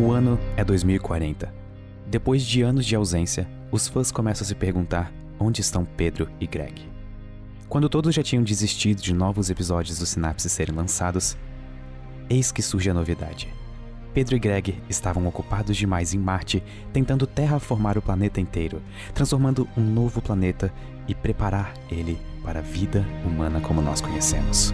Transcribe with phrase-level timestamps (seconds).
[0.00, 1.52] O ano é 2040.
[2.06, 6.46] Depois de anos de ausência, os fãs começam a se perguntar onde estão Pedro e
[6.46, 6.88] Greg.
[7.68, 11.36] Quando todos já tinham desistido de novos episódios do Sinapse serem lançados,
[12.30, 13.52] eis que surge a novidade.
[14.14, 16.62] Pedro e Greg estavam ocupados demais em Marte,
[16.94, 18.80] tentando terraformar o planeta inteiro,
[19.12, 20.72] transformando um novo planeta
[21.06, 24.72] e preparar ele para a vida humana como nós conhecemos.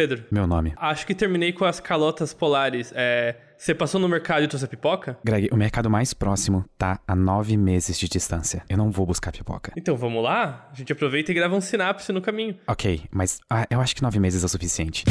[0.00, 0.72] Pedro, Meu nome.
[0.78, 2.90] acho que terminei com as calotas polares.
[2.96, 5.18] É, você passou no mercado e trouxe a pipoca?
[5.22, 8.62] Greg, o mercado mais próximo tá a nove meses de distância.
[8.66, 9.70] Eu não vou buscar pipoca.
[9.76, 10.70] Então vamos lá?
[10.72, 12.56] A gente aproveita e grava um sinapse no caminho.
[12.66, 15.04] Ok, mas ah, eu acho que nove meses é o suficiente.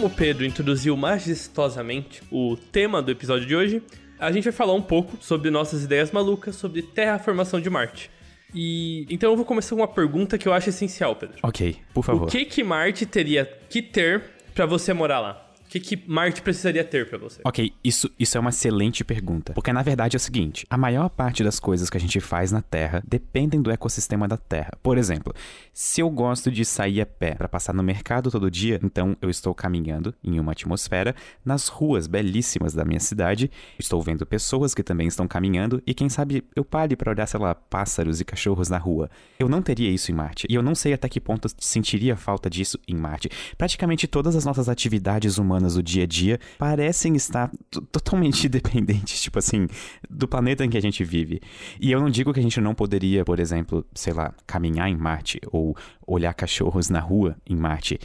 [0.00, 3.82] Como o Pedro introduziu majestosamente o tema do episódio de hoje,
[4.18, 8.10] a gente vai falar um pouco sobre nossas ideias malucas sobre terraformação de Marte.
[8.54, 11.36] E então eu vou começar com uma pergunta que eu acho essencial, Pedro.
[11.42, 12.22] Ok, por favor.
[12.22, 14.22] O que que Marte teria que ter
[14.54, 15.49] pra você morar lá?
[15.70, 17.40] O que que Marte precisaria ter pra você?
[17.44, 19.52] Ok, isso, isso é uma excelente pergunta.
[19.52, 22.50] Porque na verdade é o seguinte: a maior parte das coisas que a gente faz
[22.50, 24.72] na Terra dependem do ecossistema da Terra.
[24.82, 25.32] Por exemplo,
[25.72, 29.30] se eu gosto de sair a pé para passar no mercado todo dia, então eu
[29.30, 34.82] estou caminhando em uma atmosfera nas ruas belíssimas da minha cidade, estou vendo pessoas que
[34.82, 38.68] também estão caminhando e quem sabe eu pare para olhar, sei lá, pássaros e cachorros
[38.68, 39.08] na rua.
[39.38, 42.50] Eu não teria isso em Marte e eu não sei até que ponto sentiria falta
[42.50, 43.30] disso em Marte.
[43.56, 47.50] Praticamente todas as nossas atividades humanas do dia a dia parecem estar
[47.92, 49.66] totalmente dependentes, tipo assim,
[50.08, 51.40] do planeta em que a gente vive.
[51.80, 54.96] E eu não digo que a gente não poderia, por exemplo, sei lá, caminhar em
[54.96, 57.98] Marte ou olhar cachorros na rua em Marte,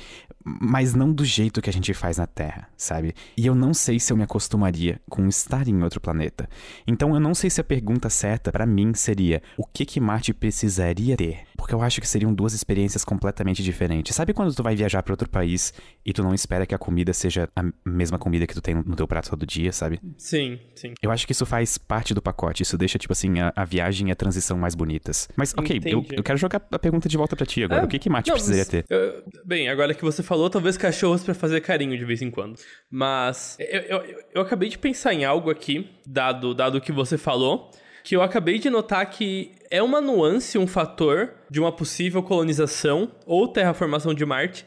[0.46, 3.14] mas não do jeito que a gente faz na Terra, sabe?
[3.36, 6.48] E eu não sei se eu me acostumaria com estar em outro planeta.
[6.86, 10.34] Então eu não sei se a pergunta certa pra mim seria o que que Marte
[10.34, 11.40] precisaria ter?
[11.58, 14.16] Porque eu acho que seriam duas experiências completamente diferentes.
[14.16, 15.74] Sabe quando tu vai viajar pra outro país
[16.06, 18.96] e tu não espera que a comida seja a mesma comida que tu tem no
[18.96, 20.00] teu prato todo dia, sabe?
[20.18, 20.94] Sim, sim.
[21.02, 22.62] Eu acho que isso faz parte do pacote.
[22.62, 25.28] Isso deixa, tipo assim, a, a viagem e a transição mais bonitas.
[25.36, 27.82] Mas, ok, eu, eu quero jogar a pergunta de volta pra ti agora.
[27.82, 28.86] Ah, o que que Marte não, precisaria ter?
[28.90, 32.58] eu- bem, agora que você falou, talvez cachorros pra fazer carinho de vez em quando.
[32.90, 37.18] Mas eu, eu, eu acabei de pensar em algo aqui, dado, dado o que você
[37.18, 37.72] falou,
[38.04, 43.12] que eu acabei de notar que é uma nuance, um fator de uma possível colonização
[43.26, 44.66] ou terraformação de Marte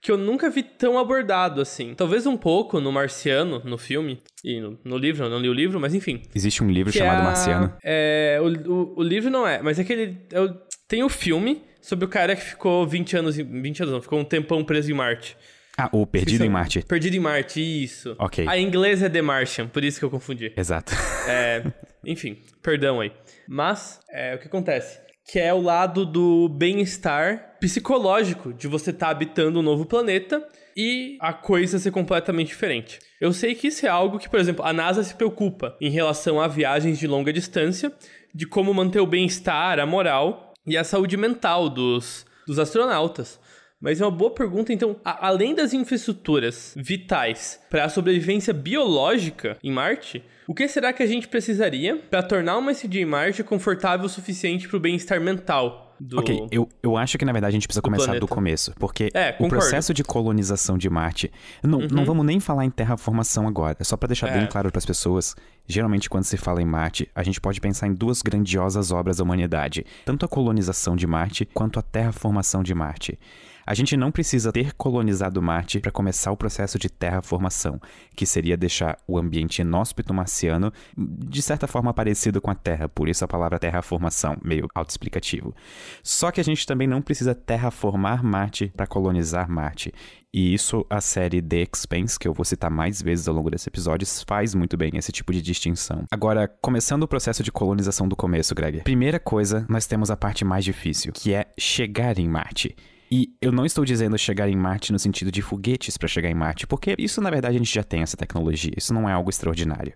[0.00, 1.92] que eu nunca vi tão abordado assim.
[1.92, 5.52] Talvez um pouco no Marciano, no filme, e no, no livro, eu não li o
[5.52, 6.22] livro, mas enfim.
[6.32, 7.72] Existe um livro Que chamado é a- Marciano.
[7.82, 10.16] É, o, o, o livro não é, mas é aquele.
[10.32, 10.54] é o-
[10.86, 13.38] tem o filme sobre o cara que ficou 20 anos.
[13.38, 15.34] em- 20 anos não, ficou um tempão preso em Marte.
[15.76, 16.82] Ah, o Perdido em Marte.
[16.82, 18.14] Perdido em Marte, isso.
[18.18, 18.44] Ok.
[18.46, 20.52] A em inglês é The Martian, por isso que eu confundi.
[20.56, 20.92] Exato.
[21.26, 21.62] É,
[22.04, 23.12] enfim, perdão aí.
[23.48, 24.98] Mas, é, o que acontece?
[25.30, 31.16] Que é o lado do bem-estar psicológico de você estar habitando um novo planeta e
[31.20, 32.98] a coisa ser completamente diferente.
[33.20, 36.40] Eu sei que isso é algo que, por exemplo, a NASA se preocupa em relação
[36.40, 37.92] a viagens de longa distância,
[38.34, 43.38] de como manter o bem-estar, a moral e a saúde mental dos, dos astronautas.
[43.80, 49.56] Mas é uma boa pergunta, então, a- além das infraestruturas vitais para a sobrevivência biológica
[49.62, 53.44] em Marte, o que será que a gente precisaria para tornar uma estadia em Marte
[53.44, 56.18] confortável o suficiente para o bem-estar mental do...
[56.18, 58.20] Ok, eu, eu acho que na verdade a gente precisa começar planeta.
[58.26, 59.42] do começo, porque É, o.
[59.44, 59.48] Uhum.
[59.48, 61.30] processo de colonização de Marte.
[61.62, 64.38] Não, não vamos nem falar em terraformação agora, é só pra deixar É.
[64.38, 65.34] bem claro pras pessoas.
[65.66, 69.24] Geralmente, quando se fala em Marte, a gente pode pensar em duas grandiosas obras da
[69.24, 73.18] humanidade: tanto a colonização de Marte quanto a terraformação de Marte.
[73.68, 77.78] A gente não precisa ter colonizado Marte para começar o processo de terraformação,
[78.16, 83.10] que seria deixar o ambiente inóspito marciano de certa forma parecido com a Terra, por
[83.10, 85.54] isso a palavra terraformação, meio autoexplicativo.
[86.02, 89.92] Só que a gente também não precisa terraformar Marte para colonizar Marte.
[90.32, 93.68] E isso a série The Expanse, que eu vou citar mais vezes ao longo desse
[93.68, 96.06] episódio, faz muito bem esse tipo de distinção.
[96.10, 98.80] Agora, começando o processo de colonização do começo, Greg.
[98.84, 102.74] Primeira coisa, nós temos a parte mais difícil, que é chegar em Marte.
[103.10, 106.34] E eu não estou dizendo chegar em Marte no sentido de foguetes para chegar em
[106.34, 109.30] Marte, porque isso na verdade a gente já tem essa tecnologia, isso não é algo
[109.30, 109.94] extraordinário.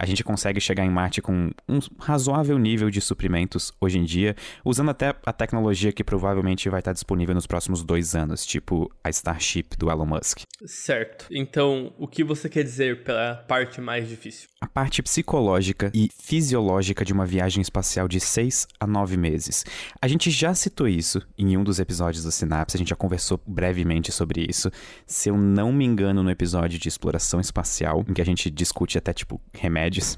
[0.00, 4.34] A gente consegue chegar em Marte com um razoável nível de suprimentos hoje em dia,
[4.64, 9.10] usando até a tecnologia que provavelmente vai estar disponível nos próximos dois anos, tipo a
[9.10, 10.38] Starship do Elon Musk.
[10.64, 11.26] Certo.
[11.30, 14.48] Então, o que você quer dizer pela parte mais difícil?
[14.58, 19.66] A parte psicológica e fisiológica de uma viagem espacial de 6 a 9 meses.
[20.00, 23.38] A gente já citou isso em um dos episódios do sinapse, a gente já conversou
[23.46, 24.70] brevemente sobre isso.
[25.06, 28.96] Se eu não me engano, no episódio de exploração espacial, em que a gente discute
[28.96, 29.38] até, tipo,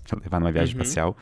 [0.06, 0.82] pra levar numa viagem Uhum.
[0.82, 1.16] espacial.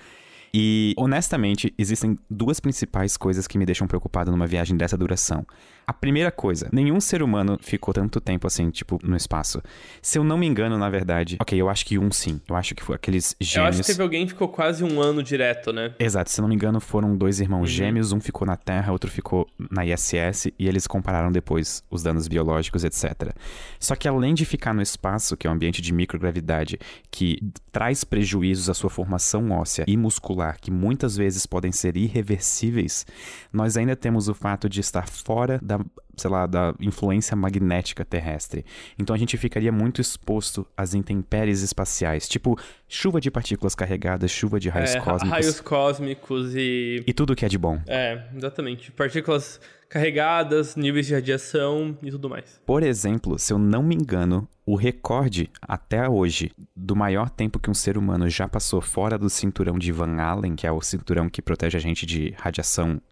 [0.53, 5.47] E, honestamente, existem duas principais coisas que me deixam preocupado numa viagem dessa duração.
[5.91, 9.61] A primeira coisa, nenhum ser humano ficou tanto tempo assim, tipo, no espaço.
[10.01, 11.37] Se eu não me engano, na verdade.
[11.41, 12.41] Ok, eu acho que um sim.
[12.49, 13.71] Eu acho que foi aqueles Eu gêmeos.
[13.71, 15.93] acho que teve alguém que ficou quase um ano direto, né?
[15.99, 17.67] Exato, se eu não me engano, foram dois irmãos Uhum.
[17.67, 22.29] gêmeos, um ficou na Terra, outro ficou na ISS, e eles compararam depois os danos
[22.29, 23.35] biológicos, etc.
[23.81, 26.79] Só que além de ficar no espaço, que é um ambiente de microgravidade,
[27.11, 27.43] que
[27.73, 33.05] traz prejuízos à sua formação óssea e muscular, que muitas vezes podem ser irreversíveis,
[33.53, 35.80] nós ainda temos o fato de estar fora da,
[36.17, 38.65] sei lá, da influência magnética terrestre.
[38.99, 44.61] Então a gente ficaria muito exposto às intempéries espaciais, tipo chuva de partículas carregadas, chuva
[44.61, 45.31] de raios É, cósmicos.
[45.31, 47.03] raios cósmicos e.
[47.07, 47.81] E tudo que é de bom.
[47.87, 48.91] É, exatamente.
[48.93, 49.61] Partículas
[49.91, 52.61] carregadas, níveis de radiação e tudo mais.
[52.65, 57.69] Por exemplo, se eu não me engano, o recorde até hoje do maior tempo que
[57.69, 61.29] um ser humano já passou fora do cinturão de Van Allen, que é o cinturão
[61.29, 63.03] que protege a gente de radiação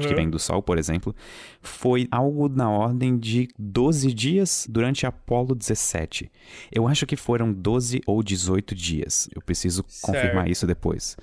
[0.00, 1.14] que vem do Sol, por exemplo,
[1.60, 6.30] foi algo na ordem de 12 dias durante Apollo 17.
[6.70, 9.28] Eu acho que foram 12 ou 18 dias.
[9.34, 10.50] Eu preciso confirmar Certo.
[10.50, 11.16] isso depois.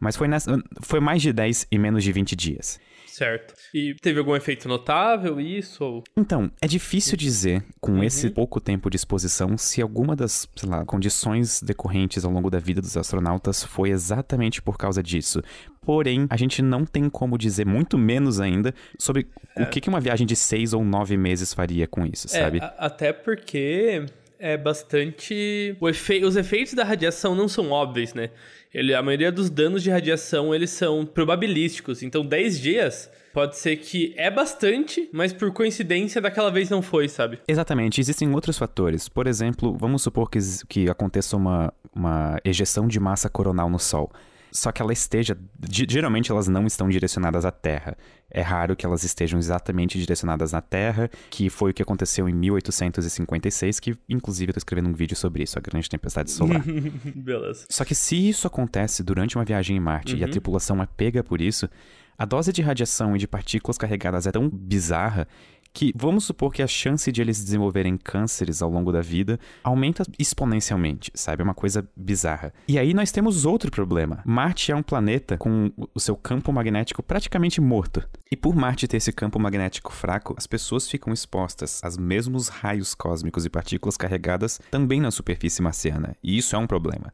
[0.00, 2.78] Mas foi, nessa, foi mais de 10 e menos de 20 dias.
[3.14, 3.54] Certo.
[3.72, 5.84] E teve algum efeito notável isso?
[5.84, 6.04] Ou...
[6.16, 10.84] Então, é difícil dizer, com esse pouco tempo de exposição, se alguma das, sei lá,
[10.84, 15.40] condições decorrentes ao longo da vida dos astronautas foi exatamente por causa disso.
[15.82, 20.26] Porém, a gente não tem como dizer, muito menos ainda, sobre o que uma viagem
[20.26, 22.58] de seis ou nove meses faria com isso, sabe?
[22.58, 24.06] É, a- até porque
[24.40, 25.76] é bastante.
[25.82, 28.30] efe- Os efeitos da radiação não são óbvios, né?
[28.74, 32.02] Ele, a maioria dos danos de radiação eles são probabilísticos.
[32.02, 37.08] Então, 10 dias pode ser que é bastante, mas por coincidência daquela vez não foi,
[37.08, 37.38] sabe?
[37.46, 39.08] Exatamente, existem outros fatores.
[39.08, 40.38] Por exemplo, vamos supor que,
[40.68, 44.10] que aconteça uma, uma ejeção de massa coronal no Sol.
[44.56, 45.36] Só que ela esteja.
[45.68, 47.96] ge- Geralmente elas não estão direcionadas à Terra.
[48.30, 52.32] É raro que elas estejam exatamente direcionadas na Terra, que foi o que aconteceu em
[52.32, 56.62] 1856, que inclusive eu tô escrevendo um vídeo sobre isso, a grande tempestade solar.
[57.14, 57.66] Beleza.
[57.68, 61.22] Só que se isso acontece durante uma viagem em Marte e a tripulação é pega
[61.22, 61.68] por isso,
[62.16, 65.26] a dose de radiação e de partículas carregadas é tão bizarra
[65.74, 70.04] que vamos supor que a chance de eles desenvolverem cânceres ao longo da vida aumenta
[70.16, 71.42] exponencialmente, sabe?
[71.42, 72.54] É uma coisa bizarra.
[72.68, 74.22] E aí nós temos outro problema.
[74.24, 78.08] Marte é um planeta com o seu campo magnético praticamente morto.
[78.30, 82.94] E por Marte ter esse campo magnético fraco, as pessoas ficam expostas aos mesmos raios
[82.94, 86.16] cósmicos e partículas carregadas também na superfície marciana.
[86.22, 87.12] E isso é um problema.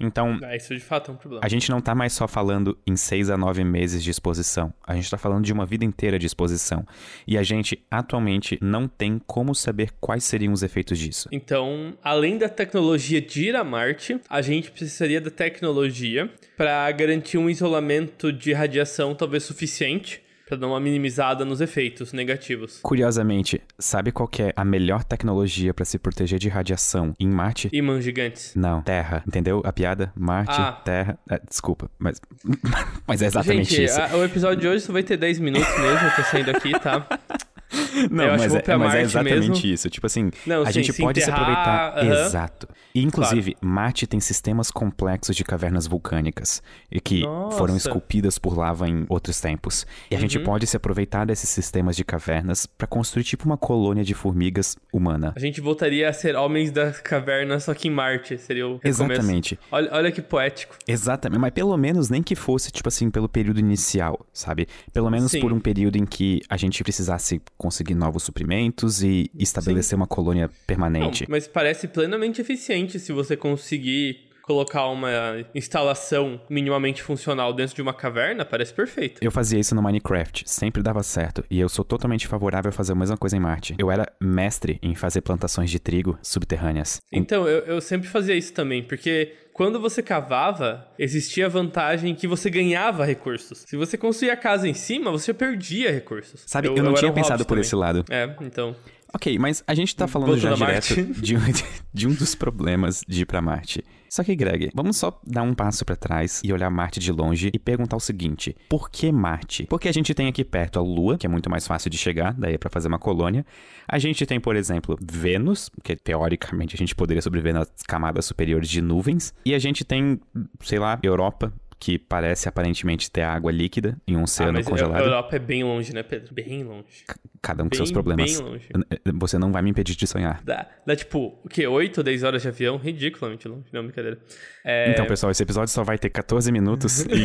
[0.00, 1.44] Então, Ah, isso de fato é um problema.
[1.44, 4.72] a gente não tá mais só falando em seis a nove meses de exposição.
[4.86, 6.86] A gente tá falando de uma vida inteira de exposição.
[7.26, 11.28] E a gente, atualmente, não tem como saber quais seriam os efeitos disso.
[11.30, 17.38] Então, além da tecnologia de ir a Marte, a gente precisaria da tecnologia para garantir
[17.38, 22.80] um isolamento de radiação talvez suficiente para dar uma minimizada nos efeitos negativos.
[22.82, 27.68] Curiosamente, sabe qual é a melhor tecnologia pra se proteger de radiação em Marte?
[27.72, 28.52] Imãs gigantes.
[28.56, 29.22] Não, Terra.
[29.26, 30.12] Entendeu a piada?
[30.16, 30.72] Marte, Ah.
[30.72, 31.16] Terra.
[31.30, 32.20] É, desculpa, mas.
[33.06, 34.00] mas é exatamente gente, isso.
[34.00, 36.72] a- o episódio de hoje só vai ter 10 minutos mesmo, eu tô saindo aqui,
[36.80, 37.06] tá?
[38.10, 39.66] Não, eu acho mas, é, mas é exatamente mesmo.
[39.66, 39.90] isso.
[39.90, 41.98] Tipo assim, Não, a sim, gente se pode se enterrar, aproveitar.
[42.16, 42.26] aham.
[42.26, 42.68] Exato.
[42.94, 47.56] E, inclusive, Marte tem sistemas complexos de cavernas vulcânicas e que Nossa.
[47.58, 49.86] foram esculpidas por lava em outros tempos.
[50.10, 50.44] E a gente Uhum.
[50.44, 55.32] pode se aproveitar desses sistemas de cavernas pra construir tipo uma colônia de formigas humana.
[55.36, 59.02] A gente voltaria a ser homens da caverna, só que em Marte seria o recomeço.
[59.04, 59.58] Exatamente.
[59.70, 60.76] Olha, olha que poético.
[60.88, 64.66] Exatamente, mas pelo menos nem que fosse, tipo assim, pelo período inicial, sabe?
[64.92, 65.40] Pelo menos Sim.
[65.40, 70.46] por um período em que a gente precisasse conseguir novos suprimentos e estabelecer uma colônia
[70.46, 71.26] Não, permanente.
[71.28, 77.94] mas parece plenamente eficiente se você conseguir colocar uma instalação minimamente funcional dentro de uma
[77.94, 79.22] caverna, parece perfeito.
[79.22, 82.92] Eu fazia isso no Minecraft, sempre dava certo, e eu sou totalmente favorável a fazer
[82.92, 83.74] a mesma coisa em Marte.
[83.78, 87.00] Eu era mestre em fazer plantações de trigo subterrâneas.
[87.12, 92.26] Então, eu, eu sempre fazia isso também, porque quando você cavava, existia a vantagem que
[92.26, 93.64] você ganhava recursos.
[93.66, 96.44] Se você construía a casa em cima, você perdia recursos.
[96.46, 97.60] Sabe, eu, não era tinha pensado por também.
[97.60, 98.04] esse lado.
[98.08, 98.74] É, então.
[99.12, 101.40] Ok, mas a gente tá falando já direto de um,
[101.92, 103.84] de um dos problemas de ir pra Marte.
[104.10, 107.48] Só que, Greg, vamos só dar um passo pra trás e olhar Marte de longe
[107.54, 109.66] e perguntar o seguinte: por que Marte?
[109.66, 112.34] Porque a gente tem aqui perto a Lua, que é muito mais fácil de chegar,
[112.34, 113.46] daí é pra fazer uma colônia.
[113.86, 118.68] A gente tem, por exemplo, Vênus, que teoricamente a gente poderia sobreviver nas camadas superiores
[118.68, 119.32] de nuvens.
[119.44, 120.20] E a gente tem,
[120.60, 124.70] sei lá, Europa, que parece aparentemente ter água líquida em um Ah, oceano mas a
[124.70, 125.02] congelado.
[125.02, 126.34] Europa é bem longe, né, Pedro?
[126.34, 127.04] Bem longe.
[127.40, 128.36] Cada um com bem, seus problemas.
[128.38, 128.68] bem longe.
[129.14, 130.42] Você não vai me impedir de sonhar.
[130.44, 131.66] Dá, dá tipo, o quê?
[131.66, 132.76] 8 ou 10 horas de avião?
[132.76, 133.64] Ridiculamente longe.
[133.72, 134.18] Não, brincadeira.
[134.62, 137.24] É, Então, pessoal, esse episódio só vai ter 14 minutos e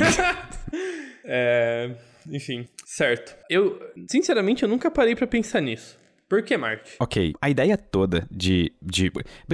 [1.26, 1.92] é,
[2.30, 3.36] enfim, certo.
[3.50, 5.98] Eu, sinceramente, eu nunca parei pra pensar nisso.
[6.28, 6.96] Por que Marte?
[7.00, 9.12] Ok, a ideia toda de, de.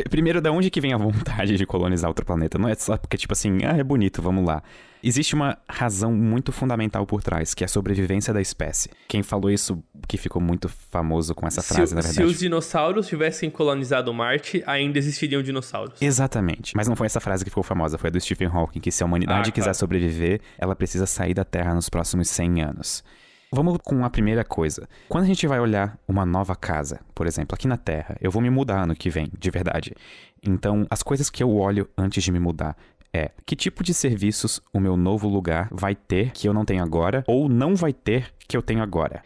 [0.09, 2.57] Primeiro, da onde que vem a vontade de colonizar outro planeta?
[2.57, 4.63] Não é só porque, tipo assim, ah, é bonito, vamos lá.
[5.03, 8.89] Existe uma razão muito fundamental por trás, que é a sobrevivência da espécie.
[9.07, 12.31] Quem falou isso, que ficou muito famoso com essa frase, se, na se verdade.
[12.31, 15.99] os dinossauros tivessem colonizado Marte, ainda existiriam dinossauros.
[16.01, 16.73] Exatamente.
[16.75, 19.01] Mas não foi essa frase que ficou famosa, foi a do Stephen Hawking, que se
[19.01, 19.77] a humanidade Ah, quiser claro.
[19.79, 23.03] sobreviver, ela precisa sair da Terra nos próximos 100 anos.
[23.53, 24.87] Vamos com a primeira coisa.
[25.09, 28.41] Quando a gente vai olhar uma nova casa, por exemplo, aqui na Terra, eu vou
[28.41, 29.93] me mudar ano que vem, de verdade.
[30.41, 32.77] Então, as coisas que eu olho antes de me mudar
[33.13, 36.81] é que tipo de serviços o meu novo lugar vai ter que eu não tenho
[36.81, 39.21] agora ou não vai ter que eu tenho agora.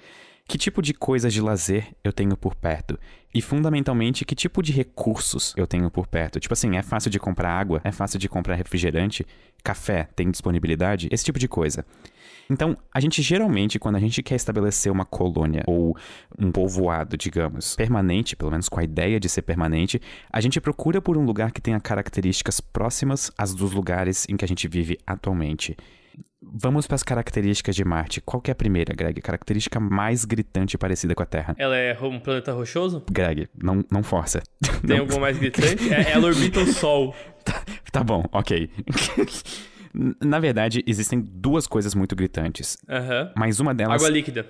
[0.47, 2.99] Que tipo de coisas de lazer eu tenho por perto?
[3.31, 6.39] E fundamentalmente, que tipo de recursos eu tenho por perto?
[6.39, 7.79] Tipo assim, é fácil de comprar água?
[7.83, 9.23] É fácil de comprar refrigerante?
[9.63, 10.07] Café?
[10.15, 11.09] Tem disponibilidade?
[11.11, 11.85] Esse tipo de coisa.
[12.49, 15.95] Então, a gente geralmente, quando a gente quer estabelecer uma colônia ou
[16.39, 19.99] um povoado, digamos, permanente, pelo menos com a ideia de ser permanente,
[20.31, 24.45] a gente procura por um lugar que tenha características próximas às dos lugares em que
[24.45, 25.75] a gente vive atualmente.
[26.41, 28.21] Vamos para as características de Marte.
[28.21, 29.19] Qual que é a primeira, Greg?
[29.19, 31.55] Característica mais gritante e parecida com a Terra.
[31.57, 33.03] Ela é um planeta rochoso?
[33.11, 34.43] Greg, não, não força.
[34.85, 35.91] Tem Não- alguma mais gritante?
[35.91, 37.15] É, ela orbita o Sol.
[37.91, 38.69] Tá bom, ok.
[40.21, 42.77] Na verdade, existem duas coisas muito gritantes.
[42.89, 43.31] Aham.
[43.35, 44.01] Mas uma delas.
[44.01, 44.45] Água líquida.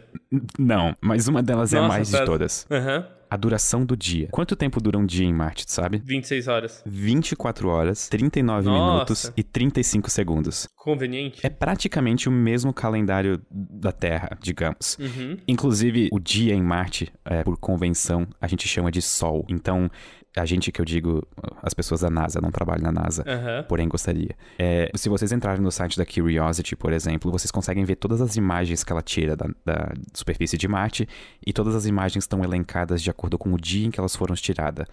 [0.58, 2.26] Não, mas uma delas é a Nossa, mais de tá.
[2.26, 2.66] todas.
[2.72, 3.08] Aham.
[3.28, 4.30] A duração do dia.
[4.32, 6.02] Quanto tempo dura um dia em Marte, tu sabe?
[6.06, 6.84] 26 horas.
[6.86, 8.94] 24 horas, 39 Nossa.
[8.94, 10.68] minutos e 35 segundos.
[10.76, 11.46] Conveniente.
[11.46, 14.98] É praticamente o mesmo calendário da Terra, digamos.
[15.00, 15.38] Uhum.
[15.48, 19.44] Inclusive, o dia em Marte, é, por convenção, a gente chama de Sol.
[19.50, 19.90] Então,
[20.36, 21.26] a gente que eu digo,
[21.64, 23.24] as pessoas da NASA, não trabalham na NASA.
[23.28, 23.64] Aham.
[23.68, 24.36] Porém, gostaria.
[24.60, 28.36] É, se vocês entrarem no site da Curiosity, por exemplo, vocês conseguem ver todas as
[28.36, 31.08] imagens que ela tira da, da superfície de Marte
[31.46, 34.36] e todas as imagens estão elencadas de acordo com o dia em que elas foram
[34.36, 34.88] tiradas.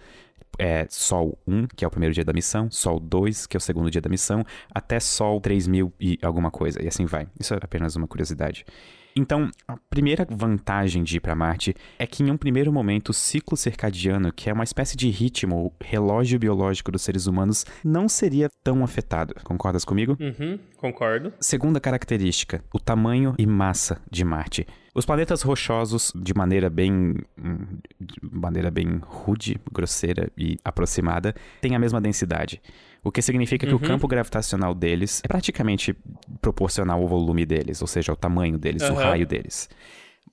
[0.57, 3.61] É Sol 1, que é o primeiro dia da missão, Sol 2, que é o
[3.61, 7.27] segundo dia da missão, até Sol 3000 e alguma coisa, e assim vai.
[7.39, 8.65] Isso é apenas uma curiosidade.
[9.15, 13.13] Então, a primeira vantagem de ir para Marte é que, em um primeiro momento, o
[13.13, 18.09] ciclo circadiano, que é uma espécie de ritmo, ou relógio biológico dos seres humanos, não
[18.09, 19.35] seria tão afetado.
[19.43, 20.17] Concordas comigo?
[20.19, 20.59] Uhum.
[20.77, 21.31] Concordo.
[21.39, 24.65] Segunda característica, o tamanho e massa de Marte.
[24.95, 27.15] Os planetas rochosos, de maneira bem.
[27.37, 32.61] hum, de maneira bem rude, grosseira e aproximada, têm a mesma densidade.
[33.03, 33.83] O que significa que o Uhum.
[33.83, 35.95] campo gravitacional deles é praticamente
[36.41, 39.03] proporcional ao volume deles, ou seja, ao tamanho deles, o Aham.
[39.03, 39.69] raio deles.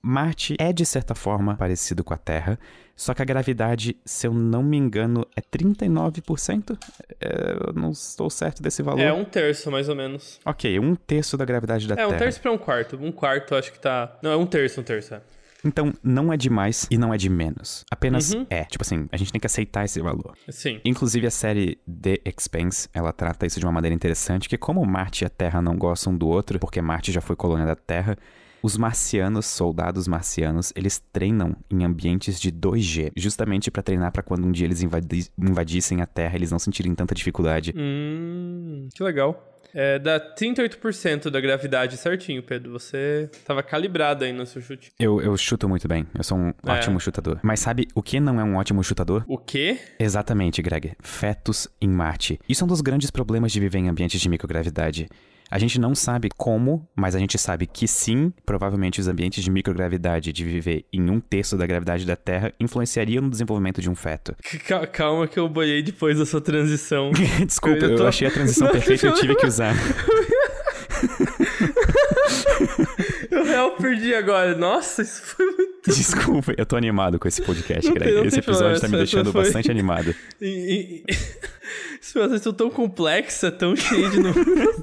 [0.01, 2.57] Marte é, de certa forma, parecido com a Terra,
[2.95, 6.77] só que a gravidade, se eu não me engano, é 39%?
[7.19, 9.01] É, eu não estou certo desse valor.
[9.01, 10.39] É um terço, mais ou menos.
[10.45, 12.09] Ok, um terço da gravidade da É, Terra.
[12.09, 12.97] um terço pra um quarto.
[13.01, 14.17] Um quarto, acho que tá.
[14.23, 15.13] Não, é um terço, um terço.
[15.15, 15.21] É.
[15.63, 17.85] Então, não é de mais e não é de menos.
[17.91, 18.45] Apenas Uhum.
[18.49, 18.63] é.
[18.65, 20.35] Tipo assim, a gente tem que aceitar esse valor.
[20.49, 20.79] Sim.
[20.83, 25.23] Inclusive, a série The Expanse, ela trata isso de uma maneira interessante, que como Marte
[25.23, 28.17] e a Terra não gostam do outro, porque Marte já foi colônia da Terra,
[28.63, 34.45] os marcianos, soldados marcianos, eles treinam em ambientes de 2G, justamente pra treinar pra quando
[34.45, 37.73] um dia eles invadi- invadissem a Terra, eles não sentirem tanta dificuldade.
[37.75, 39.50] Hum, que legal.
[39.73, 42.71] É, dá 38% da gravidade certinho, Pedro.
[42.73, 44.91] Você tava calibrado aí no seu chute.
[44.99, 46.71] Eu, eu chuto muito bem, eu sou um É.
[46.71, 47.39] ótimo chutador.
[47.43, 49.23] Mas sabe o que não é um ótimo chutador?
[49.27, 49.77] O quê?
[49.99, 50.93] Exatamente, Greg.
[51.01, 52.39] Fetos em Marte.
[52.47, 55.07] Isso é um dos grandes problemas de viver em ambientes de microgravidade.
[55.51, 59.51] A gente não sabe como, mas a gente sabe que sim, provavelmente os ambientes de
[59.51, 63.95] microgravidade de viver em um terço da gravidade da Terra influenciariam no desenvolvimento de um
[63.95, 64.33] feto.
[64.65, 67.11] Cal- Calma que eu boiei depois da sua transição.
[67.45, 69.75] Desculpa, Eu eu, tô- achei a transição Não, perfeita e eu tive que usar.
[73.29, 74.55] eu real perdi agora.
[74.55, 75.70] Nossa, isso foi muito.
[75.87, 78.11] Desculpa, eu tô animado com esse podcast, Não Greg.
[78.13, 80.13] tem- esse episódio problema, tá me deixando foi- bastante animado.
[80.41, 81.13] E, e, e...
[82.01, 84.75] Essa situação tão complexa, tão cheia de números.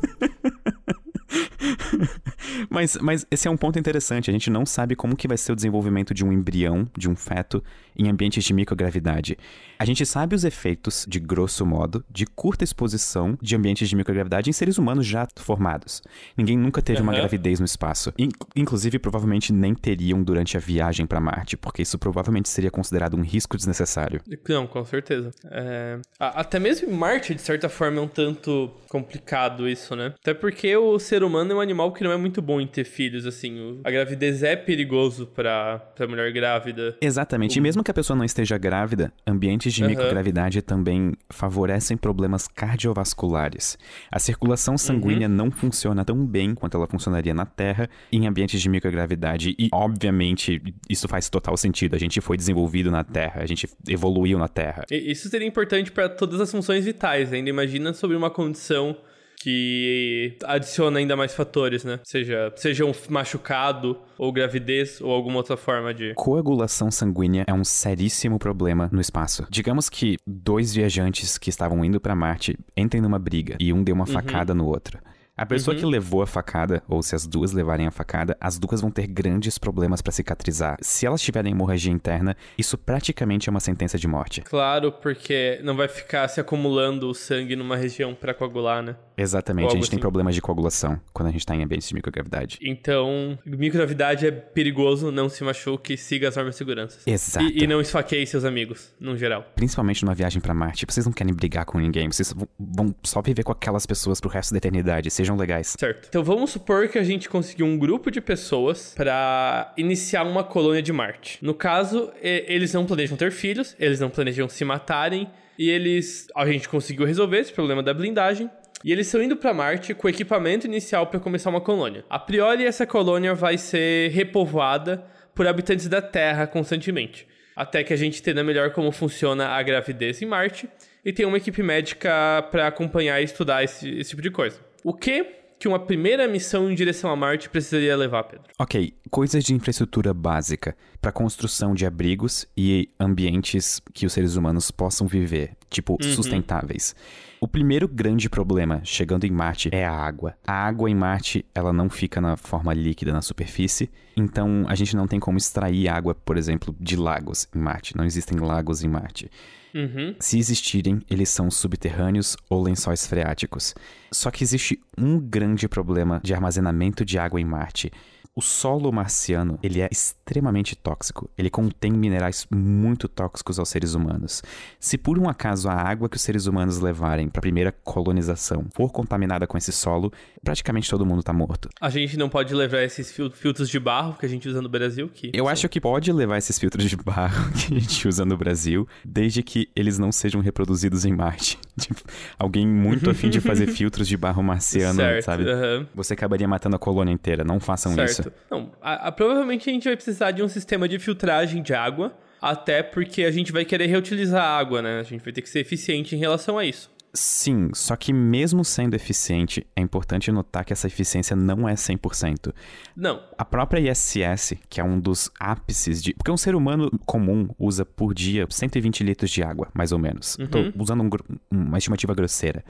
[2.70, 4.30] mas, mas esse é um ponto interessante.
[4.30, 7.16] A gente não sabe como que vai ser o desenvolvimento de um embrião, de um
[7.16, 7.62] feto,
[7.96, 9.36] em ambientes de microgravidade.
[9.78, 14.48] A gente sabe os efeitos, de grosso modo, de curta exposição de ambientes de microgravidade
[14.48, 16.02] em seres humanos já formados.
[16.36, 17.06] Ninguém nunca teve uhum.
[17.06, 18.12] uma gravidez no espaço.
[18.16, 23.16] In inclusive, provavelmente nem teriam durante a viagem para Marte, porque isso provavelmente seria considerado
[23.16, 24.20] um risco desnecessário.
[24.48, 25.30] Não, com certeza.
[25.50, 25.98] É...
[26.18, 30.14] Até mesmo em Marte, de certa forma, é um tanto complicado isso, né?
[30.20, 32.84] Até porque o ser humano é um animal que não é muito bom em ter
[32.84, 33.80] filhos, assim.
[33.84, 36.96] A gravidez é perigoso para pra mulher grávida.
[37.00, 37.56] Exatamente.
[37.56, 37.58] O...
[37.58, 39.90] E mesmo que a pessoa não esteja grávida, ambientes de uhum.
[39.90, 43.78] microgravidade também favorecem problemas cardiovasculares.
[44.10, 45.34] A circulação sanguínea uhum.
[45.34, 50.62] não funciona tão bem quanto ela funcionaria na Terra em ambientes de microgravidade e, obviamente,
[50.88, 51.94] isso faz total sentido.
[51.94, 54.84] A gente foi desenvolvido na Terra, a gente evoluiu na Terra.
[54.90, 57.32] E isso seria importante para todas as funções vitais.
[57.32, 58.96] Ainda imagina sobre uma condição
[59.40, 62.00] que adiciona ainda mais fatores, né?
[62.04, 66.14] Seja, seja um machucado, ou gravidez, ou alguma outra forma de.
[66.14, 69.46] Coagulação sanguínea é um seríssimo problema no espaço.
[69.50, 73.94] Digamos que dois viajantes que estavam indo para Marte entrem numa briga e um deu
[73.94, 74.12] uma uhum.
[74.12, 74.98] facada no outro.
[75.38, 75.80] A pessoa uhum.
[75.80, 79.06] que levou a facada, ou se as duas levarem a facada, as duas vão ter
[79.06, 80.76] grandes problemas para cicatrizar.
[80.80, 84.40] Se elas tiverem hemorragia interna, isso praticamente é uma sentença de morte.
[84.40, 88.96] Claro, porque não vai ficar se acumulando o sangue numa região para coagular, né?
[89.16, 89.90] Exatamente, a gente assim.
[89.90, 92.58] tem problemas de coagulação quando a gente tá em ambientes de microgravidade.
[92.60, 96.98] Então, microgravidade é perigoso, não se machuque, siga as normas de segurança.
[97.06, 97.46] Exato.
[97.46, 99.44] E, e não esfaqueie seus amigos, no geral.
[99.54, 103.44] Principalmente numa viagem para Marte, vocês não querem brigar com ninguém, vocês vão só viver
[103.44, 105.74] com aquelas pessoas pro resto da eternidade, seja sejam legais.
[105.78, 106.06] Certo.
[106.08, 110.82] Então vamos supor que a gente conseguiu um grupo de pessoas para iniciar uma colônia
[110.82, 111.38] de Marte.
[111.42, 116.28] No caso, eles não planejam ter filhos, eles não planejam se matarem, e eles.
[116.34, 118.50] A gente conseguiu resolver esse problema da blindagem.
[118.84, 122.04] E eles estão indo para Marte com o equipamento inicial para começar uma colônia.
[122.08, 125.04] A priori, essa colônia vai ser repovoada
[125.34, 127.26] por habitantes da Terra constantemente.
[127.56, 130.68] Até que a gente entenda melhor como funciona a gravidez em Marte
[131.04, 134.67] e tenha uma equipe médica para acompanhar e estudar esse, esse tipo de coisa.
[134.84, 138.44] O que que uma primeira missão em direção a Marte precisaria levar, Pedro?
[138.58, 144.70] Ok, coisas de infraestrutura básica para construção de abrigos e ambientes que os seres humanos
[144.70, 146.12] possam viver, tipo uhum.
[146.14, 146.94] sustentáveis.
[147.40, 150.34] O primeiro grande problema chegando em Marte é a água.
[150.46, 154.94] A água em Marte, ela não fica na forma líquida na superfície, então a gente
[154.94, 157.96] não tem como extrair água, por exemplo, de lagos em Marte.
[157.96, 159.30] Não existem lagos em Marte.
[159.74, 160.14] Uhum.
[160.18, 163.74] Se existirem, eles são subterrâneos ou lençóis freáticos.
[164.12, 167.90] Só que existe um grande problema de armazenamento de água em Marte.
[168.38, 171.28] O solo marciano, ele é extremamente tóxico.
[171.36, 174.44] Ele contém minerais muito tóxicos aos seres humanos.
[174.78, 178.66] Se por um acaso a água que os seres humanos levarem para a primeira colonização
[178.76, 181.68] for contaminada com esse solo, praticamente todo mundo está morto.
[181.80, 185.08] A gente não pode levar esses filtros de barro que a gente usa no Brasil?
[185.12, 185.32] Que...
[185.34, 188.86] Eu acho que pode levar esses filtros de barro que a gente usa no Brasil,
[189.04, 191.58] desde que eles não sejam reproduzidos em Marte.
[191.76, 192.02] Tipo,
[192.38, 195.44] alguém muito afim de fazer filtros de barro marciano, certo, sabe?
[195.44, 195.86] Uhum.
[195.94, 197.42] Você acabaria matando a colônia inteira.
[197.44, 198.10] Não façam certo.
[198.10, 198.27] isso.
[198.50, 202.16] Não, a, a, provavelmente a gente vai precisar de um sistema de filtragem de água,
[202.40, 205.00] até porque a gente vai querer reutilizar a água, né?
[205.00, 206.90] A gente vai ter que ser eficiente em relação a isso.
[207.12, 212.52] Sim, só que mesmo sendo eficiente, é importante notar que essa eficiência não é 100%.
[212.94, 213.22] Não.
[213.36, 216.12] A própria ISS, que é um dos ápices de.
[216.14, 220.36] Porque um ser humano comum usa por dia 120 litros de água, mais ou menos.
[220.38, 220.46] Uhum.
[220.46, 221.10] Tô usando um,
[221.50, 222.62] uma estimativa grosseira.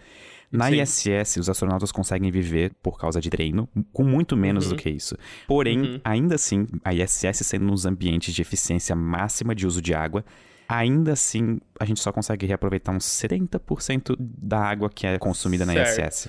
[0.51, 0.81] Na Sim.
[0.81, 4.71] ISS, os astronautas conseguem viver por causa de treino, com muito menos uhum.
[4.71, 5.15] do que isso.
[5.47, 6.01] Porém, uhum.
[6.03, 10.25] ainda assim, a ISS sendo nos ambientes de eficiência máxima de uso de água,
[10.67, 15.99] ainda assim a gente só consegue reaproveitar uns 70% da água que é consumida certo.
[16.01, 16.29] na ISS.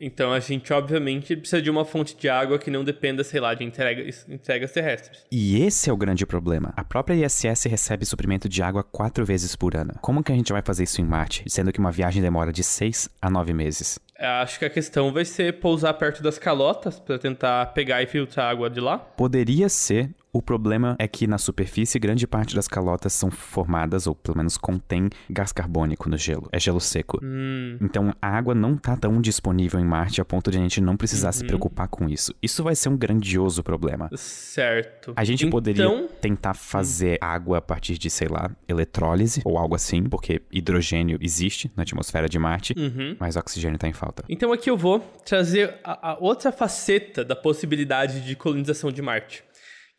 [0.00, 3.54] Então a gente, obviamente, precisa de uma fonte de água que não dependa, sei lá,
[3.54, 5.24] de entregas, entregas terrestres.
[5.30, 6.72] E esse é o grande problema.
[6.76, 9.94] A própria ISS recebe suprimento de água quatro vezes por ano.
[10.00, 12.62] Como que a gente vai fazer isso em Marte, sendo que uma viagem demora de
[12.62, 13.98] seis a nove meses?
[14.18, 18.46] Acho que a questão vai ser pousar perto das calotas para tentar pegar e filtrar
[18.46, 18.98] a água de lá.
[18.98, 24.14] Poderia ser, o problema é que na superfície grande parte das calotas são formadas, ou
[24.14, 26.46] pelo menos contém gás carbônico no gelo.
[26.52, 27.18] É gelo seco.
[27.22, 27.78] Hum.
[27.80, 30.94] Então a água não tá tão disponível em Marte a ponto de a gente não
[30.94, 31.32] precisar uhum.
[31.32, 32.34] se preocupar com isso.
[32.42, 34.10] Isso vai ser um grandioso problema.
[34.14, 35.14] Certo.
[35.16, 35.50] A gente então...
[35.50, 41.18] poderia tentar fazer água a partir de, sei lá, eletrólise ou algo assim, porque hidrogênio
[41.20, 43.16] existe na atmosfera de Marte, uhum.
[43.18, 44.22] mas oxigênio tá em falta.
[44.28, 49.46] Então aqui eu vou trazer a, a outra faceta da possibilidade de colonização de Marte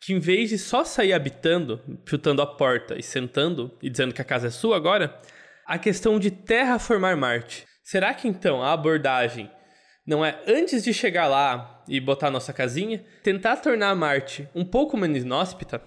[0.00, 4.22] que em vez de só sair habitando, chutando a porta e sentando e dizendo que
[4.22, 5.20] a casa é sua agora,
[5.66, 7.66] a questão de terraformar Marte.
[7.82, 9.50] Será que então a abordagem
[10.06, 14.64] não é antes de chegar lá e botar a nossa casinha, tentar tornar Marte um
[14.64, 15.82] pouco menos inóspita?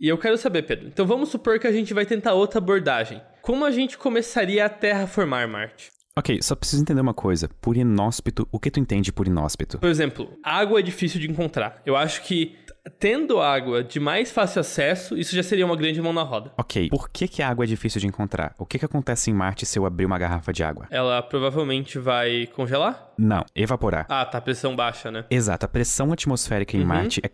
[0.00, 0.88] E eu quero saber, Pedro.
[0.88, 3.20] Então vamos supor que a gente vai tentar outra abordagem.
[3.42, 5.90] Como a gente começaria a terraformar Marte?
[6.16, 7.48] Ok, só preciso entender uma coisa.
[7.60, 9.78] Por inóspito, o que tu entende por inóspito?
[9.78, 11.80] Por exemplo, água é difícil de encontrar.
[11.86, 12.56] Eu acho que
[12.98, 16.52] tendo água de mais fácil acesso, isso já seria uma grande mão na roda.
[16.58, 18.54] Ok, por que, que a água é difícil de encontrar?
[18.58, 20.86] O que, que acontece em Marte se eu abrir uma garrafa de água?
[20.90, 23.08] Ela provavelmente vai congelar?
[23.18, 24.06] Não, evaporar.
[24.08, 25.24] Ah, tá, pressão baixa, né?
[25.30, 26.86] Exato, a pressão atmosférica em Uhum.
[26.86, 27.30] Marte é,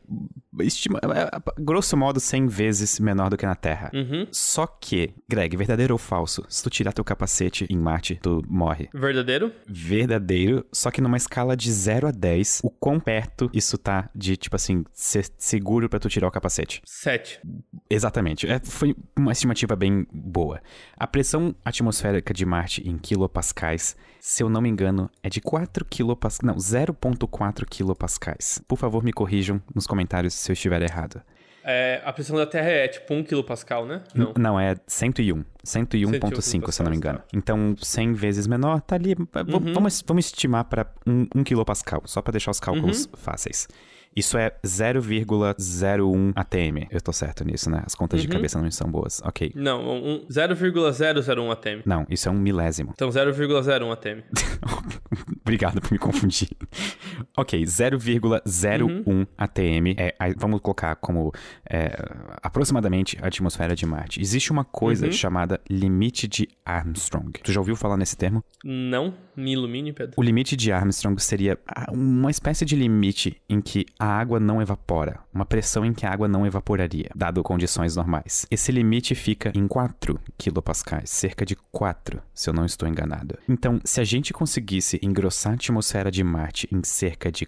[0.64, 1.31] estima, é,
[1.62, 3.90] grosso modo, 100 vezes menor do que na Terra.
[3.95, 4.27] Uhum.
[4.33, 6.45] Só que, Greg, verdadeiro ou falso?
[6.49, 8.88] Se tu tirar teu capacete em Marte, tu morre.
[8.92, 9.53] Verdadeiro?
[9.69, 14.37] Verdadeiro, só que numa escala de 0 a 10, o quão perto isso tá de,
[14.37, 16.83] tipo assim, ser seguro pra tu tirar o capacete?
[16.85, 17.41] 7.
[17.89, 18.51] Exatamente.
[18.51, 20.61] É, foi uma estimativa bem boa.
[20.97, 25.85] A pressão atmosférica de Marte em quilopascais, se eu não me engano, é de 4
[25.85, 26.45] quilopascais.
[26.47, 28.61] Não, 0,4 quilopascais.
[28.67, 31.23] Por favor, me corrijam nos comentários se eu estiver errado.
[31.69, 34.03] É, a pressão da Terra é tipo 1 kPa, né?
[34.15, 34.33] Não.
[34.39, 35.45] Não, é 101.
[35.65, 37.21] 101.5, se eu não me engano.
[37.33, 39.15] Então, 100 vezes menor, tá ali.
[39.15, 39.73] Uhum.
[39.75, 43.11] Vamos, vamos estimar para 1, 1 quilopascal, só para deixar os cálculos Uhum.
[43.17, 43.67] fáceis.
[44.16, 46.87] Isso é 0,01 ATM.
[46.90, 47.83] Eu tô certo nisso, né?
[47.85, 48.33] As contas de Uhum.
[48.33, 49.20] cabeça não são boas.
[49.22, 49.52] Ok.
[49.55, 51.83] Não, um, 0,001 ATM.
[51.85, 52.92] Não, isso é um milésimo.
[52.94, 54.22] Então 0,01 ATM.
[55.47, 56.49] Obrigado por me confundir.
[57.39, 59.25] ok, 0,01 Uhum.
[59.39, 59.95] ATM.
[59.97, 61.33] É, vamos colocar como
[61.71, 61.97] é,
[62.43, 64.21] aproximadamente a atmosfera de Marte.
[64.21, 65.13] Existe uma coisa Uhum.
[65.13, 67.31] chamada limite de Armstrong.
[67.45, 68.43] Tu já ouviu falar nesse termo?
[68.65, 70.15] Não, me ilumine, Pedro.
[70.17, 74.61] O limite de Armstrong seria ah, uma espécie de limite em que a água não
[74.61, 78.46] evapora, uma pressão em que a água não evaporaria, dado condições normais.
[78.51, 83.38] Esse limite fica em 4 quilopascais, cerca de 4, se eu não estou enganado.
[83.49, 87.46] Então, se a gente conseguisse engrossar a atmosfera de Marte em cerca de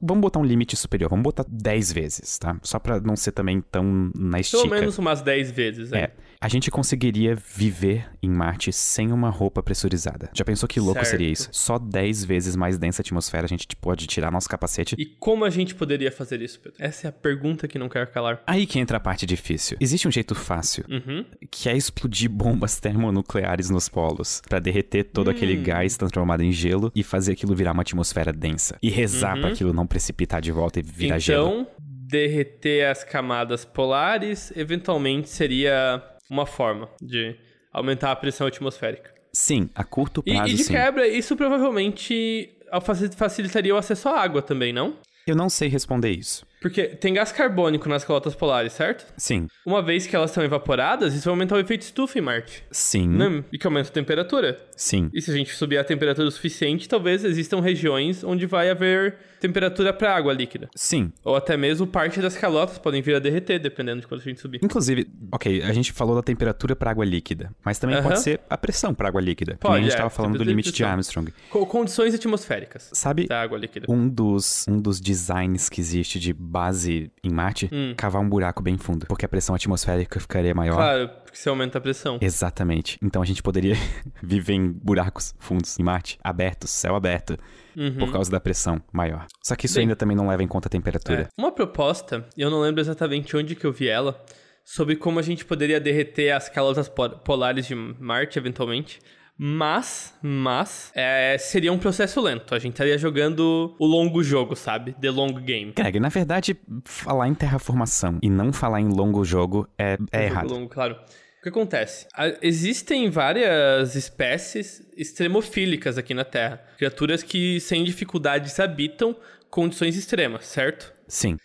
[0.00, 2.56] vamos botar um limite superior, vamos botar 10 vezes, tá?
[2.62, 4.62] Só pra não ser também tão na estica.
[4.62, 6.00] Pelo menos umas 10 vezes, né?
[6.00, 10.30] É, a gente conseguiria viver em Marte sem uma roupa pressurizada.
[10.34, 11.10] Já pensou que louco Certo.
[11.10, 11.48] seria isso?
[11.52, 14.94] Só 10 vezes mais densa a atmosfera, a gente pode tirar nosso capacete.
[14.98, 16.76] E como a gente poderia fazer isso, Pedro?
[16.82, 18.42] Essa é a pergunta que não quero calar.
[18.46, 19.76] Aí que entra a parte difícil.
[19.80, 21.24] Existe um jeito fácil, Uhum.
[21.50, 25.30] que é explodir bombas termonucleares nos polos, pra derreter todo Hum.
[25.30, 28.76] aquele gás transformado em gelo e fazer aquilo virar uma atmosfera densa.
[28.82, 29.40] E rezar Uhum.
[29.42, 31.48] pra aquilo não precipitar de volta e virar gelo.
[31.48, 31.66] Então,
[32.08, 37.36] derreter as camadas polares eventualmente seria uma forma de
[37.72, 39.14] aumentar a pressão atmosférica.
[39.32, 40.72] Sim, a curto E, prazo e de sim.
[40.72, 42.50] quebra, isso provavelmente
[42.82, 44.96] faci- facilitaria o acesso à água também, não?
[45.26, 46.46] Eu não sei responder isso.
[46.60, 49.06] Porque tem gás carbônico nas calotas polares, certo?
[49.16, 52.64] Sim, Uma vez que elas estão evaporadas, isso vai aumentar o efeito estufa em Marte.
[52.70, 53.44] sim, Né?
[53.52, 54.58] E que aumenta a temperatura.
[54.74, 55.10] sim.
[55.12, 59.16] E se a gente subir a temperatura o suficiente, talvez existam regiões onde vai haver
[59.40, 60.68] temperatura para água líquida.
[60.74, 64.24] Sim, Ou até mesmo parte das calotas podem vir a derreter, dependendo de quanto a
[64.24, 64.58] gente subir.
[64.64, 68.08] Inclusive, ok, a gente falou da temperatura para água líquida, mas também Aham.
[68.08, 69.56] pode ser a pressão para água líquida.
[69.60, 70.90] Pode, a gente é, estava falando do limite de pressão.
[70.90, 71.32] Armstrong.
[71.50, 73.86] Co- condições atmosféricas Sabe da água líquida.
[73.90, 77.68] um dos, um dos designs que existe de base em Marte?
[77.72, 77.94] Hum.
[77.96, 80.76] Cavar um buraco bem fundo, porque a pressão atmosférica ficaria maior.
[80.76, 82.18] Claro, porque você aumenta a pressão.
[82.20, 82.98] Exatamente.
[83.02, 83.74] Então a gente poderia
[84.22, 87.36] viver em buracos fundos em Marte, abertos, céu aberto,
[87.76, 87.94] Uhum.
[87.98, 89.26] por causa da pressão maior.
[89.44, 91.22] Só que isso Bem, ainda também não leva em conta a temperatura.
[91.22, 91.28] É.
[91.36, 94.18] Uma proposta, eu não lembro exatamente onde que eu vi ela,
[94.64, 98.98] sobre como a gente poderia derreter as calotas po- polares de Marte eventualmente.
[99.38, 102.54] Mas, mas, é, seria um processo lento.
[102.54, 104.94] A gente estaria jogando o longo jogo, sabe?
[104.94, 105.72] The long game.
[105.72, 110.32] Greg, na verdade, falar em terraformação e não falar em longo jogo é, é Jogo
[110.32, 110.48] errado.
[110.48, 110.94] longo, claro.
[110.94, 112.06] O que acontece?
[112.40, 116.64] Existem várias espécies extremofílicas aqui na Terra.
[116.78, 119.14] Criaturas que, sem dificuldades, habitam
[119.50, 120.92] condições extremas, certo?
[121.06, 121.36] Sim.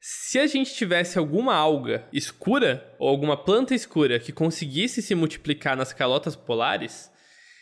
[0.00, 5.76] Se a gente tivesse alguma alga escura ou alguma planta escura que conseguisse se multiplicar
[5.76, 7.09] nas calotas polares,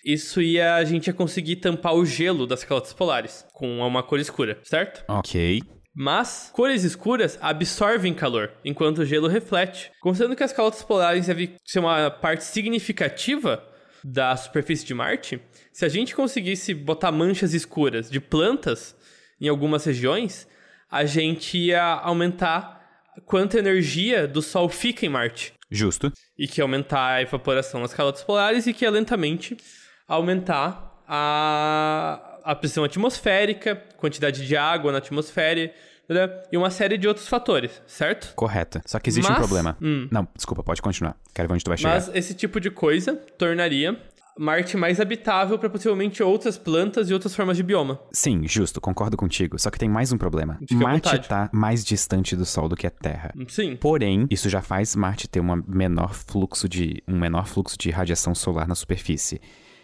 [0.09, 4.19] isso ia a gente ia conseguir tampar o gelo das calotas polares com uma cor
[4.19, 5.05] escura, certo?
[5.07, 5.63] Ok.
[5.95, 9.91] Mas cores escuras absorvem calor, enquanto o gelo reflete.
[10.01, 13.63] Considerando que as calotas polares devem ser uma parte significativa
[14.03, 15.41] da superfície de Marte,
[15.73, 18.97] se a gente conseguisse botar manchas escuras de plantas
[19.41, 20.49] em algumas regiões,
[20.91, 22.81] a gente ia aumentar
[23.27, 25.53] quanta energia do Sol fica em Marte.
[25.71, 26.11] Justo.
[26.39, 29.57] E que ia aumentar a evaporação nas calotas polares e que ia lentamente
[30.09, 35.71] aumentar a, a pressão atmosférica, quantidade de água na atmosfera
[36.09, 36.43] né?
[36.51, 38.35] e uma série de outros fatores, certo?
[38.35, 38.81] Correta.
[38.87, 39.77] Só que existe um Mas- problema.
[39.81, 40.09] Hum.
[40.11, 41.15] Não, desculpa, pode continuar.
[41.35, 41.95] Quero ver onde tu vai chegar.
[41.95, 44.01] Mas esse tipo de coisa tornaria
[44.39, 47.99] Marte mais habitável para possivelmente outras plantas e outras formas de bioma.
[48.13, 49.59] Sim, justo, concordo contigo.
[49.59, 50.57] Só que tem mais um problema.
[50.61, 51.29] Fica Marte vontade.
[51.29, 53.35] tá mais distante do Sol do que a Terra.
[53.49, 53.75] Sim.
[53.75, 58.33] Porém, isso já faz Marte ter uma menor fluxo de, um menor fluxo de radiação
[58.33, 59.41] solar na superfície.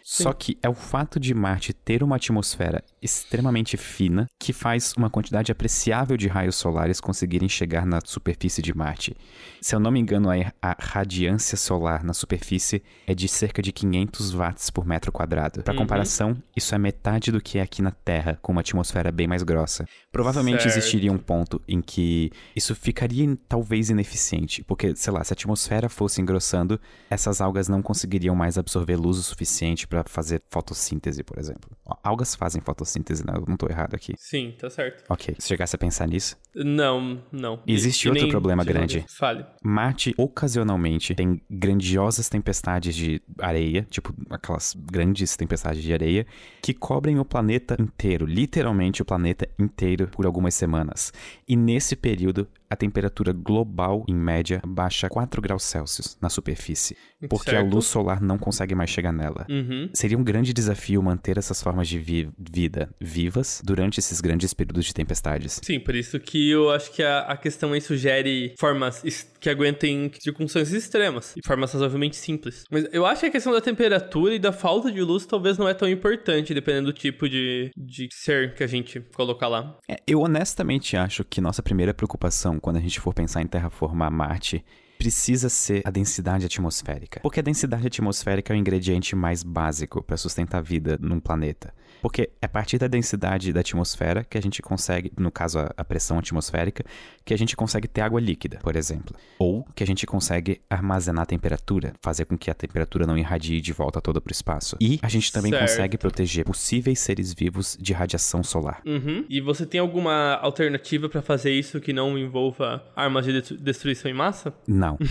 [0.06, 5.08] Só que é o fato de Marte ter uma atmosfera extremamente fina que faz uma
[5.08, 9.16] quantidade apreciável de raios solares conseguirem chegar na superfície de Marte.
[9.62, 10.28] Se eu não me engano,
[10.60, 15.62] a, radiância solar na superfície é de cerca de 500 watts por metro quadrado.
[15.62, 19.26] Para comparação, isso é metade do que é aqui na Terra, com uma atmosfera bem
[19.26, 19.86] mais grossa.
[20.12, 20.76] Provavelmente Certo.
[20.76, 25.88] existiria um ponto em que isso ficaria talvez ineficiente, porque, sei lá, se a atmosfera
[25.88, 31.38] fosse engrossando, essas algas não conseguiriam mais absorver luz o suficiente para fazer fotossíntese, por
[31.38, 31.70] exemplo.
[32.02, 33.32] Algas fazem fotossíntese, né?
[33.36, 34.14] Eu não tô errado aqui.
[34.18, 35.04] Sim, tá certo.
[35.08, 36.36] Ok, se chegasse a pensar nisso.
[36.54, 37.60] Não, não.
[37.66, 39.04] Existe E- outro problema grande.
[39.08, 39.44] Fale.
[39.62, 46.26] Marte, ocasionalmente, tem grandiosas tempestades de areia, tipo aquelas grandes tempestades de areia,
[46.62, 51.12] que cobrem o planeta inteiro, literalmente o planeta inteiro, por algumas semanas.
[51.48, 56.96] E nesse período, a temperatura global, em média, baixa 4 graus Celsius na superfície,
[57.28, 57.70] porque a Certo.
[57.74, 59.46] luz solar não consegue mais chegar nela.
[59.48, 59.88] Uhum.
[59.94, 64.84] Seria um grande desafio manter essas formas de vi- vida vivas durante esses grandes períodos
[64.84, 65.60] de tempestades.
[65.62, 69.02] Sim, por isso que eu acho que a, a questão aí sugere formas
[69.40, 72.64] que aguentem circunstâncias extremas e formas razoavelmente simples.
[72.70, 75.68] Mas eu acho que a questão da temperatura e da falta de luz talvez não
[75.68, 79.76] é tão importante, dependendo do tipo de, de ser que a gente colocar lá.
[79.88, 84.10] É, eu honestamente acho que nossa primeira preocupação quando a gente for pensar em terraformar
[84.10, 84.64] Marte
[84.96, 87.20] precisa ser a densidade atmosférica.
[87.20, 91.74] Porque a densidade atmosférica é o ingrediente mais básico para sustentar a vida num planeta.
[92.04, 95.72] Porque é a partir da densidade da atmosfera que a gente consegue, no caso a,
[95.74, 96.84] a pressão atmosférica,
[97.24, 99.16] que a gente consegue ter água líquida, por exemplo.
[99.38, 103.58] Ou que a gente consegue armazenar a temperatura, fazer com que a temperatura não irradie
[103.58, 104.76] de volta toda para o espaço.
[104.78, 105.62] E a gente também Certo.
[105.62, 108.82] consegue proteger possíveis seres vivos de radiação solar.
[108.84, 109.24] Uhum.
[109.30, 114.10] E você tem alguma alternativa pra fazer isso que não envolva armas de destru- destruição
[114.10, 114.52] em massa?
[114.68, 114.98] Não.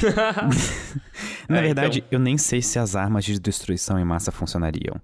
[1.49, 2.09] Na É, verdade, então.
[2.11, 4.95] eu nem sei se as armas de destruição em massa funcionariam.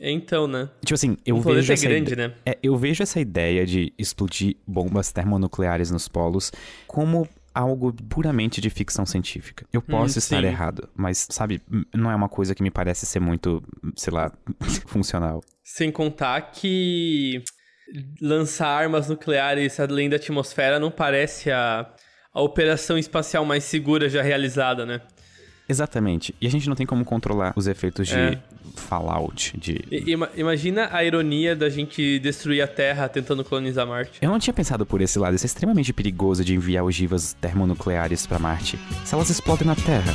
[0.00, 0.68] Então, né?
[0.84, 2.34] Tipo assim, eu vejo é essa grande, ide- né?
[2.44, 6.50] É, eu vejo essa ideia de explodir bombas termonucleares nos polos
[6.86, 9.64] como algo puramente de ficção científica.
[9.72, 10.46] Eu posso estar sim.
[10.46, 11.62] errado, mas sabe,
[11.94, 13.62] não é uma coisa que me parece ser muito,
[13.96, 14.32] sei lá,
[14.86, 15.40] funcional.
[15.62, 17.44] Sem contar que
[18.20, 21.88] lançar armas nucleares além da atmosfera não parece a,
[22.32, 25.00] a operação espacial mais segura já realizada, né?
[25.68, 26.34] Exatamente.
[26.40, 28.38] E a gente não tem como controlar os efeitos de É.
[28.76, 34.18] fallout, de ima- imagina a ironia da gente destruir a Terra tentando colonizar Marte.
[34.20, 35.34] Eu não tinha pensado por esse lado.
[35.34, 38.78] Isso é extremamente perigoso de enviar ogivas termonucleares pra Marte.
[39.04, 40.12] Se elas explodem na Terra.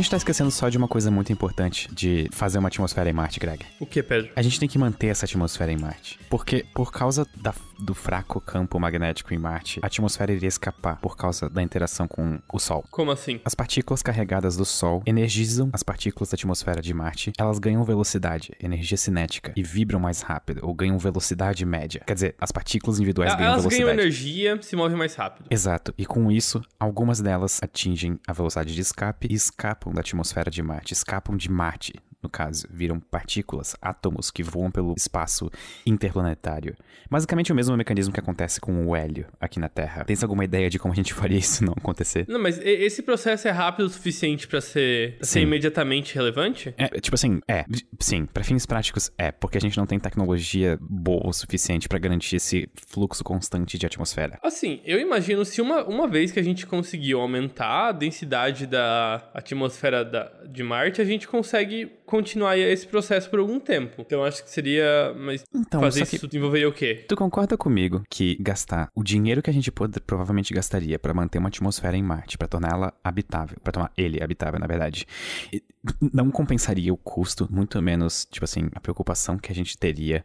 [0.00, 3.38] Gente tá esquecendo só de uma coisa muito importante de fazer uma atmosfera em Marte,
[3.40, 3.64] Greg.
[3.78, 4.30] O que, Pedro?
[4.34, 6.18] A gente tem que manter essa atmosfera em Marte.
[6.28, 11.16] Porque, por causa da- do fraco campo magnético em Marte, a atmosfera iria escapar por
[11.16, 12.84] causa da interação com o Sol.
[12.90, 13.40] Como assim?
[13.44, 17.32] As partículas carregadas do Sol energizam as partículas da atmosfera de Marte.
[17.38, 22.02] Elas ganham velocidade, energia cinética, e vibram mais rápido, ou ganham velocidade média.
[22.06, 23.84] Quer dizer, as partículas individuais ganham Elas velocidade.
[23.84, 25.46] ganham energia, se movem mais rápido.
[25.50, 30.50] Exato, e com isso, algumas delas atingem a velocidade de escape e escapam da atmosfera
[30.50, 31.94] de Marte, escapam de Marte,
[32.30, 35.50] no caso, viram partículas, átomos que voam pelo espaço
[35.84, 36.76] interplanetário.
[37.10, 40.04] Basicamente o mesmo mecanismo que acontece com o hélio aqui na Terra.
[40.04, 42.24] Tens alguma ideia de como a gente faria isso não acontecer?
[42.28, 46.72] Não, mas esse processo é rápido o suficiente pra ser, ser imediatamente relevante?
[46.78, 47.64] É, tipo assim, é,
[47.98, 51.98] sim, pra fins práticos é, porque a gente não tem tecnologia boa o suficiente pra
[51.98, 54.38] garantir esse fluxo constante de atmosfera.
[54.42, 59.28] Assim, eu imagino se uma, uma vez que a gente conseguiu aumentar a densidade da
[59.34, 64.02] atmosfera da, de Marte, a gente consegue continuar esse processo por algum tempo.
[64.02, 65.14] Então acho que seria.
[65.16, 67.04] Mas Então, fazer isso envolveria o quê?
[67.08, 71.38] Tu concorda comigo que gastar o dinheiro que a gente pode- provavelmente gastaria pra manter
[71.38, 75.06] uma atmosfera em Marte, pra torná-la habitável, pra tornar ele habitável, na verdade,
[76.12, 80.24] não compensaria o custo, muito menos, tipo assim, a preocupação que a gente teria,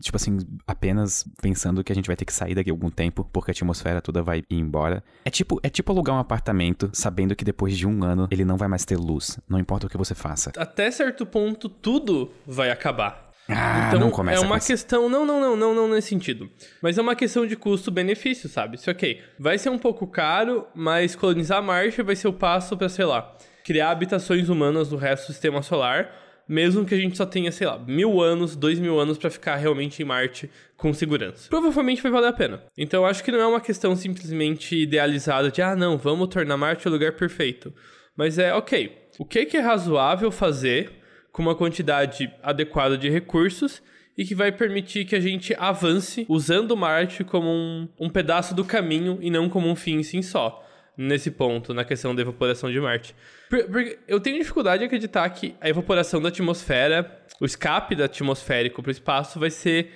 [0.00, 3.28] tipo assim, apenas pensando que a gente vai ter que sair daqui a algum tempo,
[3.32, 5.02] porque a atmosfera toda vai ir embora.
[5.24, 8.56] É tipo, é tipo alugar um apartamento sabendo que depois de um ano ele não
[8.56, 10.52] vai mais ter luz, não importa o que você faça.
[10.74, 13.30] Até certo ponto, tudo vai acabar.
[13.48, 14.66] Ah, então não começa é uma com isso.
[14.66, 16.50] questão, não, não, não, não, não nesse sentido.
[16.82, 18.76] Mas é uma questão de custo-benefício, sabe?
[18.76, 22.88] Se ok, vai ser um pouco caro, mas colonizar Marte vai ser o passo pra,
[22.88, 26.10] sei lá, criar habitações humanas no resto do sistema solar,
[26.48, 29.54] mesmo que a gente só tenha, sei lá, mil anos, dois mil anos pra ficar
[29.54, 31.48] realmente em Marte com segurança.
[31.50, 32.64] Provavelmente vai valer a pena.
[32.76, 36.88] Então acho que não é uma questão simplesmente idealizada de, ah, não, vamos tornar Marte
[36.88, 37.72] o lugar perfeito.
[38.16, 40.92] Mas é, ok, o que é razoável fazer
[41.32, 43.82] com uma quantidade adequada de recursos
[44.16, 48.64] e que vai permitir que a gente avance usando Marte como um, um pedaço do
[48.64, 50.60] caminho e não como um fim em si só.
[50.96, 53.16] Nesse ponto, na questão da evaporação de Marte.
[53.50, 58.04] Por- Porque eu tenho dificuldade de acreditar que a evaporação da atmosfera, o escape da
[58.04, 59.90] atmosférico para o espaço vai ser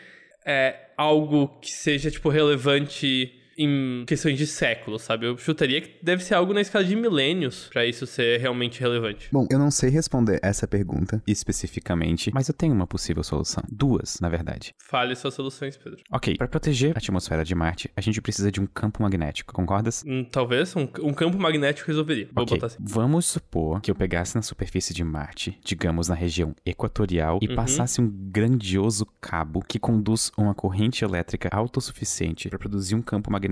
[0.45, 5.27] é, algo que seja, tipo, relevante em questões de séculos, sabe?
[5.27, 9.29] Eu chutaria que deve ser algo na escala de milênios para isso ser realmente relevante.
[9.33, 13.63] Bom, eu não sei responder essa pergunta especificamente, mas eu tenho uma possível solução.
[13.71, 14.73] Duas, na verdade.
[14.79, 15.99] Fale suas soluções, Pedro.
[16.13, 20.05] Ok, para proteger a atmosfera de Marte, a gente precisa de um campo magnético, concordas?
[20.07, 22.29] Hum, talvez um, um campo magnético resolveria.
[22.33, 22.79] Vou Ok, botar assim.
[22.81, 27.57] vamos supor que eu pegasse na superfície de Marte, digamos na região equatorial, e Uhum.
[27.57, 33.48] passasse um grandioso cabo que conduz uma corrente elétrica autossuficiente para produzir um campo magnético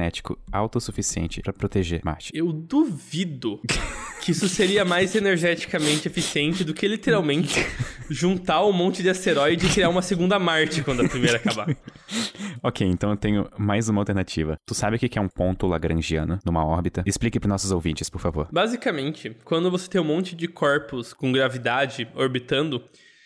[0.52, 2.30] autossuficiente para proteger Marte.
[2.34, 3.60] Eu duvido
[4.20, 7.60] que isso seria mais energeticamente eficiente do que literalmente
[8.10, 11.68] juntar um monte de asteroide e criar uma segunda Marte quando a primeira acabar.
[12.62, 14.56] Ok, então eu tenho mais uma alternativa.
[14.66, 17.04] Tu sabe o que que é um ponto lagrangiano numa órbita?
[17.06, 18.48] Explique para nossos ouvintes, por favor.
[18.50, 22.82] Basicamente, quando você tem um monte de corpos com gravidade orbitando,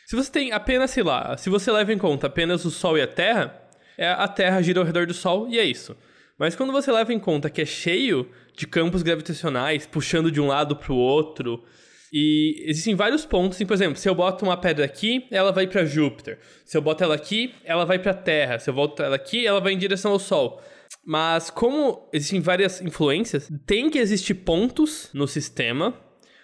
[0.07, 3.03] se você tem apenas, sei lá, se você leva em conta apenas o Sol e
[3.03, 3.55] a Terra,
[3.97, 5.97] é a Terra gira ao redor do Sol e é isso.
[6.41, 8.27] Mas quando você leva em conta que é cheio
[8.57, 11.63] de campos gravitacionais puxando de um lado para o outro,
[12.11, 15.67] e existem vários pontos, assim, por exemplo, se eu boto uma pedra aqui, ela vai
[15.67, 16.39] para Júpiter.
[16.65, 18.59] Se eu boto ela aqui, ela vai para Terra.
[18.59, 20.63] Se eu boto ela aqui, ela vai em direção ao Sol.
[21.05, 25.95] Mas como existem várias influências, tem que existir pontos no sistema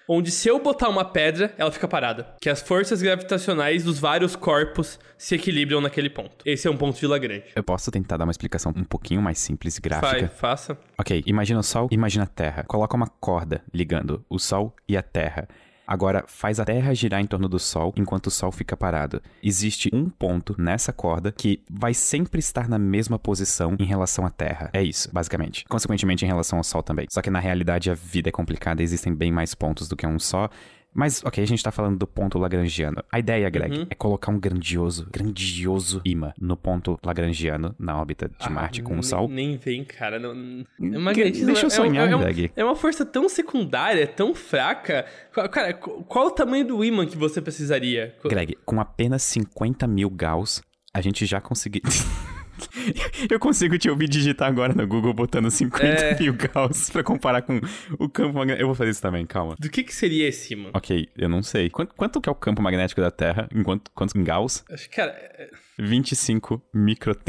[0.09, 2.35] onde se eu botar uma pedra, ela fica parada.
[2.41, 6.37] Que as forças gravitacionais dos vários corpos se equilibram naquele ponto.
[6.45, 7.45] Esse é um ponto de Lagrange.
[7.55, 10.21] Eu posso tentar dar uma explicação um pouquinho mais simples gráfica?
[10.21, 10.79] Vai, faça.
[10.99, 12.65] Ok, imagina o Sol, imagina a Terra.
[12.67, 15.49] Coloca uma corda ligando o Sol e a Terra.
[15.87, 19.23] Agora faz a Terra girar em torno do Sol enquanto o Sol fica parado.
[19.43, 24.31] Existe um ponto nessa corda que vai sempre estar na mesma posição em relação à
[24.31, 24.71] Terra.
[24.73, 25.65] É isso, basicamente.
[25.69, 27.07] Consequentemente, em relação ao Sol também.
[27.11, 30.19] Só que na realidade a vida é complicada, existem bem mais pontos do que um
[30.19, 30.51] só.
[30.97, 33.05] Mas, ok, a gente tá falando do ponto lagrangiano.
[33.13, 33.87] A ideia, Greg, Uhum.
[33.91, 39.03] é colocar um grandioso, grandioso imã no ponto lagrangiano na órbita de Marte com o
[39.03, 39.29] Sol.
[39.29, 40.19] Nem vem, cara.
[40.19, 42.51] Não, é Que- magnetismo deixa eu é- sonhar, é, é, Greg.
[42.57, 45.05] é uma força tão secundária, tão fraca.
[45.51, 48.15] Cara, qu- qual o tamanho do ímã que você precisaria?
[48.25, 50.63] Greg, com apenas 50 mil Gauss,
[50.95, 51.83] a gente já conseguiu.
[53.31, 56.19] Eu consigo te ouvir digitar agora no Google botando 50 É.
[56.19, 57.61] mil Gauss pra comparar com
[57.99, 58.63] o campo magnético.
[58.63, 59.57] Eu vou fazer isso também, calma.
[59.59, 60.71] Do que que seria esse ímã?
[60.75, 61.69] Ok, eu não sei.
[61.71, 63.49] Quanto, quanto que é o campo magnético da Terra?
[63.55, 64.65] Em quanto, quantos em Gauss?
[64.71, 67.17] Acho que, cara, é- 25 micro...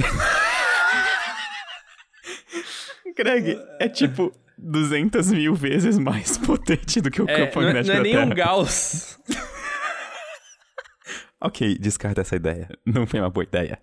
[3.16, 7.74] Greg, é tipo 200 mil vezes mais potente do que o é, campo não, é-
[7.74, 8.26] magnético não é da nem Terra.
[8.26, 9.20] um Gauss.
[11.40, 12.68] Ok, descarta essa ideia.
[12.86, 13.78] Não foi uma boa ideia.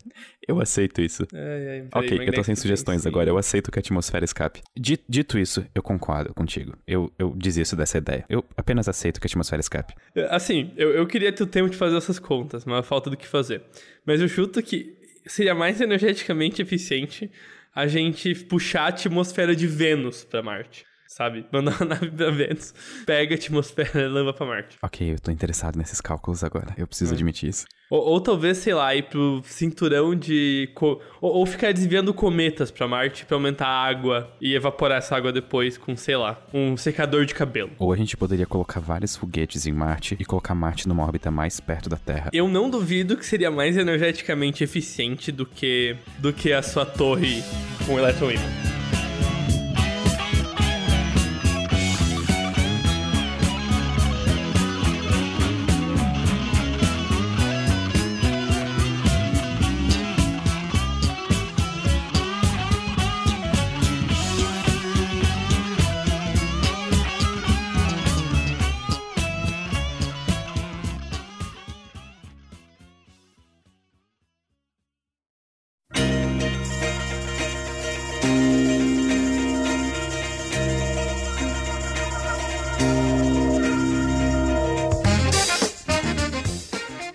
[0.46, 1.24] Eu aceito isso.
[1.32, 3.08] Ai, ai, peraí, Ok, eu tô sem sugestões sim.
[3.08, 3.30] agora.
[3.30, 4.60] Eu aceito que a atmosfera escape.
[4.76, 6.76] Dito, dito isso, eu concordo contigo.
[6.86, 8.24] Eu, eu desisto dessa ideia.
[8.28, 9.94] Eu apenas aceito que a atmosfera escape.
[10.30, 13.26] Assim, eu, eu queria ter o tempo de fazer essas contas, mas falta do que
[13.26, 13.62] fazer.
[14.04, 17.30] Mas eu chuto que seria mais energeticamente eficiente
[17.74, 20.84] a gente puxar a atmosfera de Vênus pra Marte.
[21.16, 21.46] Sabe?
[21.52, 22.74] Mandar uma nave pra Vênus,
[23.06, 24.76] pega a atmosfera e leva pra Marte.
[24.82, 26.74] Ok, eu tô interessado nesses cálculos agora.
[26.76, 27.14] Eu preciso É.
[27.14, 27.66] admitir isso.
[27.88, 30.68] Ou, ou talvez, sei lá, ir pro cinturão de.
[30.74, 35.14] co- Ou, ou ficar desviando cometas pra Marte pra aumentar a água e evaporar essa
[35.16, 37.70] água depois com, sei lá, um secador de cabelo.
[37.78, 41.60] Ou a gente poderia colocar vários foguetes em Marte e colocar Marte numa órbita mais
[41.60, 42.30] perto da Terra.
[42.32, 47.40] Eu não duvido que seria mais energeticamente eficiente do que, do que a sua torre
[47.86, 48.42] com eletroímã.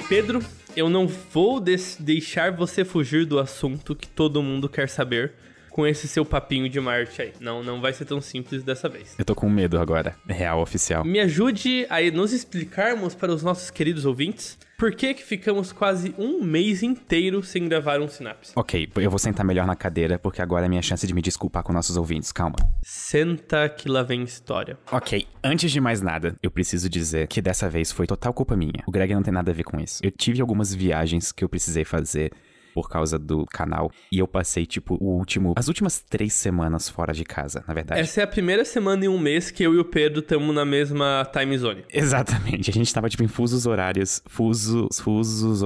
[0.10, 0.43] Pedro,
[0.76, 5.34] eu não vou deixar você fugir do assunto que todo mundo quer saber
[5.70, 7.34] com esse seu papinho de Marte aí.
[7.39, 9.14] Não, não vai ser tão simples dessa vez.
[9.20, 11.05] Eu tô com medo agora, real oficial.
[11.05, 16.15] Me ajude a nos explicarmos para os nossos queridos ouvintes por que, que ficamos quase
[16.17, 18.53] um mês inteiro sem gravar um Sinapse?
[18.55, 21.63] Ok, eu vou sentar melhor na cadeira, porque agora é minha chance de me desculpar
[21.63, 22.32] com nossos ouvintes.
[22.32, 22.55] Calma.
[22.82, 24.77] Senta que lá vem história.
[24.89, 28.82] Ok, antes de mais nada, eu preciso dizer que dessa vez foi total culpa minha.
[28.88, 29.99] O Greg não tem nada a ver com isso.
[30.01, 32.32] Eu tive algumas viagens que eu precisei fazer
[32.74, 33.91] por causa do canal.
[34.11, 35.53] E eu passei, tipo, o último.
[35.55, 37.99] As últimas três semanas fora de casa, na verdade.
[37.99, 40.65] Essa é a primeira semana em um mês que eu e o Pedro estamos na
[40.65, 41.84] mesma time zone.
[41.91, 42.70] Exatamente.
[42.70, 44.22] A gente tava, tipo, em fusos horários.
[44.26, 44.99] Fusos.
[44.99, 45.61] Fusos.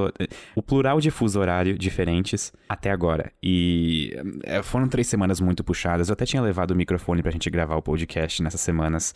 [0.55, 3.31] O plural de fuso horário diferentes até agora.
[3.41, 6.09] E eh, foram três semanas muito puxadas.
[6.09, 9.13] Eu até tinha levado o microfone pra gente gravar o podcast nessas semanas.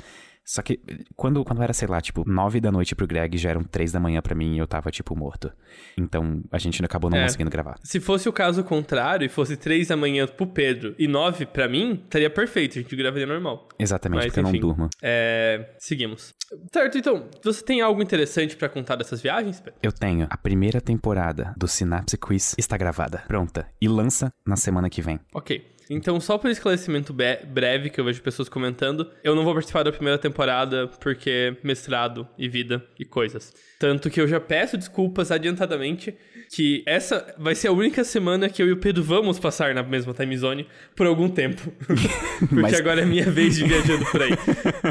[0.48, 0.80] Só que
[1.14, 4.00] quando, quando era, sei lá, tipo, nove da noite pro Greg, já eram três da
[4.00, 5.52] manhã para mim e eu tava, tipo, morto.
[5.98, 7.24] Então a gente acabou não é.
[7.24, 7.78] conseguindo gravar.
[7.84, 11.68] Se fosse o caso contrário e fosse três da manhã pro Pedro e nove para
[11.68, 13.68] mim, estaria perfeito, a gente gravaria normal.
[13.78, 14.90] Exatamente, Mas, porque enfim, eu não durmo.
[15.02, 15.76] É.
[15.78, 16.34] Seguimos.
[16.72, 19.78] Certo, então, você tem algo interessante para contar dessas viagens, Pedro?
[19.84, 20.28] Eu tenho.
[20.30, 25.20] A primeira temporada do Synapse Quiz está gravada, pronta, e lança na semana que vem.
[25.34, 25.76] Ok.
[25.90, 29.92] Então, só por esclarecimento breve, que eu vejo pessoas comentando, eu não vou participar da
[29.92, 33.54] primeira temporada porque mestrado e vida e coisas.
[33.80, 36.16] Tanto que eu já peço desculpas adiantadamente
[36.54, 39.84] que essa vai ser a única semana que eu e o Pedro vamos passar na
[39.84, 41.72] mesma time zone por algum tempo.
[42.40, 42.74] porque Mas...
[42.74, 44.32] agora é minha vez de viajando por aí.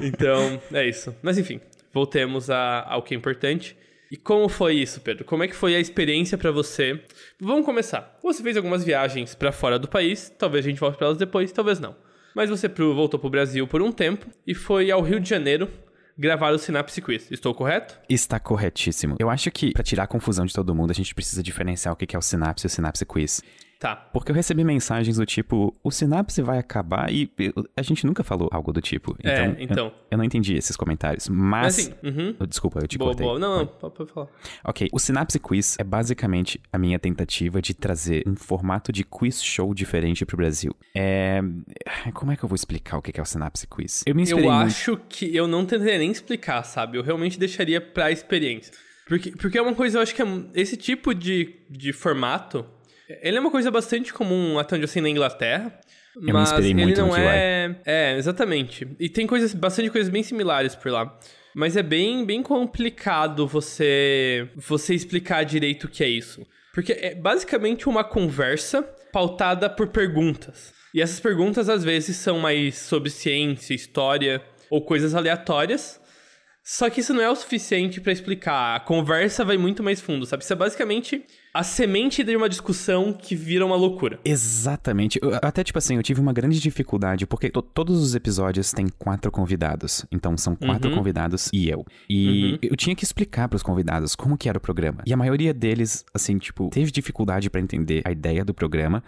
[0.04, 1.14] Então, é isso.
[1.22, 1.60] Mas enfim,
[1.92, 3.76] voltemos a, ao que é importante.
[4.16, 5.26] E como foi isso, Pedro?
[5.26, 7.02] Como é que foi a experiência para você?
[7.38, 8.18] Vamos começar.
[8.22, 11.52] Você fez algumas viagens para fora do país, talvez a gente volte para elas depois,
[11.52, 11.94] talvez não.
[12.34, 15.68] Mas você voltou pro Brasil por um tempo e foi ao Rio de Janeiro
[16.16, 17.30] gravar o Synapse Quiz.
[17.30, 18.00] Estou correto?
[18.08, 19.16] Está corretíssimo.
[19.18, 21.96] Eu acho que, para tirar a confusão de todo mundo, a gente precisa diferenciar o
[21.96, 23.42] que é o Synapse e o Synapse Quiz.
[23.78, 23.94] Tá.
[23.94, 27.30] Porque eu recebi mensagens do tipo, o Synapse vai acabar e
[27.76, 29.14] a gente nunca falou algo do tipo.
[29.18, 29.86] Então, é, então.
[29.86, 31.76] Eu, eu não entendi esses comentários, mas...
[31.76, 32.46] mas assim, uhum.
[32.48, 33.26] Desculpa, eu te boa, cortei.
[33.26, 33.38] Boa.
[33.38, 34.28] Não, não, pode falar.
[34.64, 39.42] Ok, o Synapse Quiz é basicamente a minha tentativa de trazer um formato de quiz
[39.44, 40.74] show diferente pro Brasil.
[40.94, 41.42] É...
[42.14, 44.02] Como é que eu vou explicar o que é o Synapse Quiz?
[44.06, 44.50] Eu me Eu muito...
[44.50, 46.96] acho que eu não tentaria nem explicar, sabe?
[46.96, 48.72] Eu realmente deixaria pra experiência.
[49.06, 52.66] Porque, porque é uma coisa, eu acho que é, esse tipo de, de formato
[53.08, 55.78] ele é uma coisa bastante comum até onde eu sei na Inglaterra.
[56.16, 57.76] Eu mas ele não é.
[57.84, 58.88] É, exatamente.
[58.98, 61.18] E tem coisas, bastante coisas bem similares por lá.
[61.54, 66.46] Mas é bem, bem complicado você você explicar direito o que é isso.
[66.72, 68.82] Porque é basicamente uma conversa
[69.12, 70.74] pautada por perguntas.
[70.92, 76.00] E essas perguntas às vezes são mais sobre ciência, história ou coisas aleatórias.
[76.68, 78.74] Só que isso não é o suficiente para explicar.
[78.74, 80.42] A conversa vai muito mais fundo, sabe?
[80.42, 84.18] Isso é basicamente a semente de uma discussão que vira uma loucura.
[84.24, 85.16] Exatamente.
[85.22, 89.30] Eu, até, tipo assim, eu tive uma grande dificuldade, porque todos os episódios têm quatro
[89.30, 90.04] convidados.
[90.10, 90.96] Então, são quatro uhum.
[90.96, 91.86] convidados e eu.
[92.10, 92.58] E uhum.
[92.60, 95.04] eu tinha que explicar para os convidados como que era o programa.
[95.06, 99.04] E a maioria deles, assim, tipo, teve dificuldade para entender a ideia do programa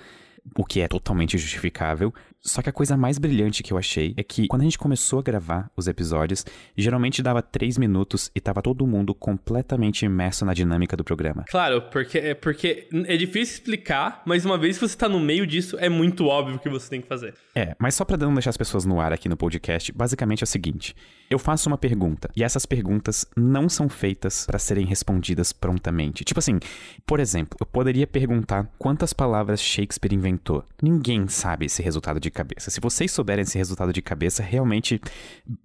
[0.57, 2.13] o que é totalmente justificável.
[2.41, 5.19] Só que a coisa mais brilhante que eu achei é que quando a gente começou
[5.19, 6.45] a gravar os episódios,
[6.77, 11.45] geralmente dava três minutos e tava todo mundo completamente imerso na dinâmica do programa.
[11.49, 15.47] Claro, porque, é, porque é difícil explicar, mas uma vez que você tá no meio
[15.47, 17.35] disso, é muito óbvio o que você tem que fazer.
[17.55, 20.45] É, mas só pra não deixar as pessoas no ar aqui no podcast, basicamente é
[20.45, 20.95] o seguinte:
[21.29, 26.25] eu faço uma pergunta e essas perguntas não são feitas para serem respondidas prontamente.
[26.25, 26.59] Tipo assim,
[27.05, 30.65] por exemplo, eu poderia perguntar quantas palavras Shakespeare inventou.
[30.83, 32.71] Ninguém sabe esse resultado de de cabeça.
[32.71, 35.01] Se vocês souberem esse resultado de cabeça, realmente,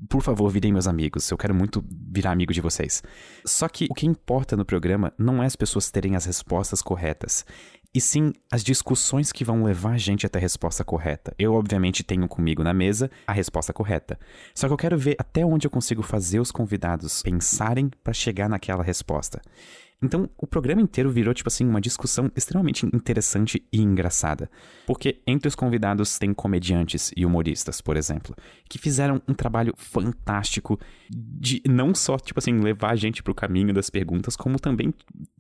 [0.09, 1.29] por favor, virem meus amigos.
[1.29, 3.03] Eu quero muito virar amigo de vocês.
[3.45, 7.45] Só que o que importa no programa não é as pessoas terem as respostas corretas
[7.93, 11.33] e sim as discussões que vão levar a gente até a resposta correta.
[11.37, 14.17] Eu, obviamente, tenho comigo na mesa a resposta correta.
[14.55, 18.49] Só que eu quero ver até onde eu consigo fazer os convidados pensarem para chegar
[18.49, 19.41] naquela resposta.
[20.03, 24.49] Então, o programa inteiro virou, tipo assim, uma discussão extremamente interessante e engraçada.
[24.85, 28.35] Porque entre os convidados tem comediantes e humoristas, por exemplo,
[28.69, 30.77] que fizeram um trabalho fantástico
[31.09, 34.93] de não só, tipo assim, levar a gente pro caminho das perguntas, como também,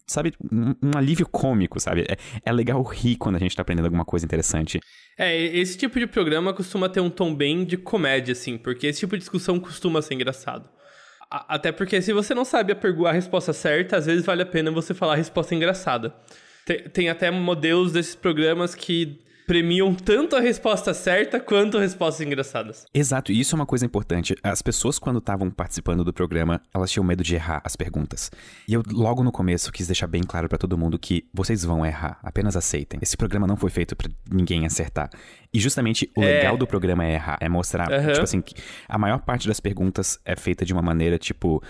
[0.07, 2.05] sabe, um, um alívio cômico, sabe?
[2.07, 4.79] É, é legal rir quando a gente tá aprendendo alguma coisa interessante.
[5.17, 9.01] É, esse tipo de programa costuma ter um tom bem de comédia, assim, porque esse
[9.01, 10.69] tipo de discussão costuma ser engraçado.
[11.33, 14.69] Até porque se você não sabe a, a resposta certa, às vezes vale a pena
[14.69, 16.13] você falar a resposta engraçada.
[16.63, 22.85] Tem, tem até modelos desses programas que premiam tanto a resposta certa quanto respostas engraçadas.
[22.93, 24.35] Exato, e isso é uma coisa importante.
[24.43, 28.31] As pessoas, quando estavam participando do programa, elas tinham medo de errar as perguntas.
[28.67, 31.85] E eu, logo no começo, quis deixar bem claro para todo mundo que vocês vão
[31.85, 32.99] errar, apenas aceitem.
[33.01, 35.09] Esse programa não foi feito para ninguém acertar.
[35.53, 36.37] E justamente o É.
[36.37, 38.11] legal do programa é errar, é mostrar, Aham.
[38.13, 38.55] tipo assim, que
[38.87, 41.61] a maior parte das perguntas é feita de uma maneira, tipo,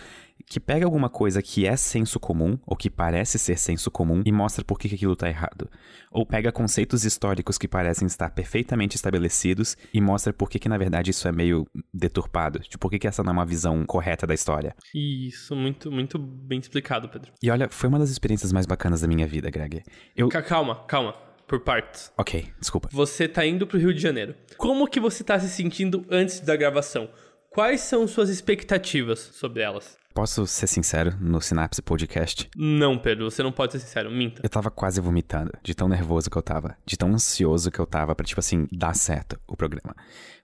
[0.45, 4.31] que pega alguma coisa que é senso comum, ou que parece ser senso comum, e
[4.31, 5.69] mostra por que, aquilo tá errado.
[6.11, 10.77] Ou pega conceitos históricos que parecem estar perfeitamente estabelecidos e mostra por que, que na
[10.77, 12.59] verdade, isso é meio deturpado.
[12.59, 14.75] Tipo, por que, que essa não é uma visão correta da história.
[14.93, 17.31] Isso, muito, muito bem explicado, Pedro.
[17.41, 19.81] E olha, foi uma das experiências mais bacanas da minha vida, Greg.
[20.15, 20.29] Eu.
[20.29, 21.13] Ca- Calma, calma.
[21.47, 22.11] Por partes.
[22.17, 22.89] Ok, desculpa.
[22.91, 24.33] Você tá indo pro Rio de Janeiro.
[24.57, 27.09] Como que você tá se sentindo antes da gravação?
[27.49, 29.97] Quais são suas expectativas sobre elas?
[30.13, 32.47] Posso ser sincero no Synapse Podcast?
[32.55, 34.41] Não, Pedro, você não pode ser sincero, minta.
[34.43, 37.85] Eu tava quase vomitando, de tão nervoso que eu tava, de tão ansioso que eu
[37.87, 39.95] tava pra, tipo assim, dar certo o programa.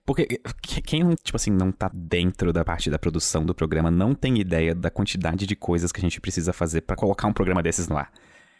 [0.04, 0.26] Porque
[0.60, 4.12] que- quem, não, tipo assim, não tá dentro da parte da produção do programa não
[4.12, 7.62] tem ideia da quantidade de coisas que a gente precisa fazer pra colocar um programa
[7.62, 8.10] desses no ar.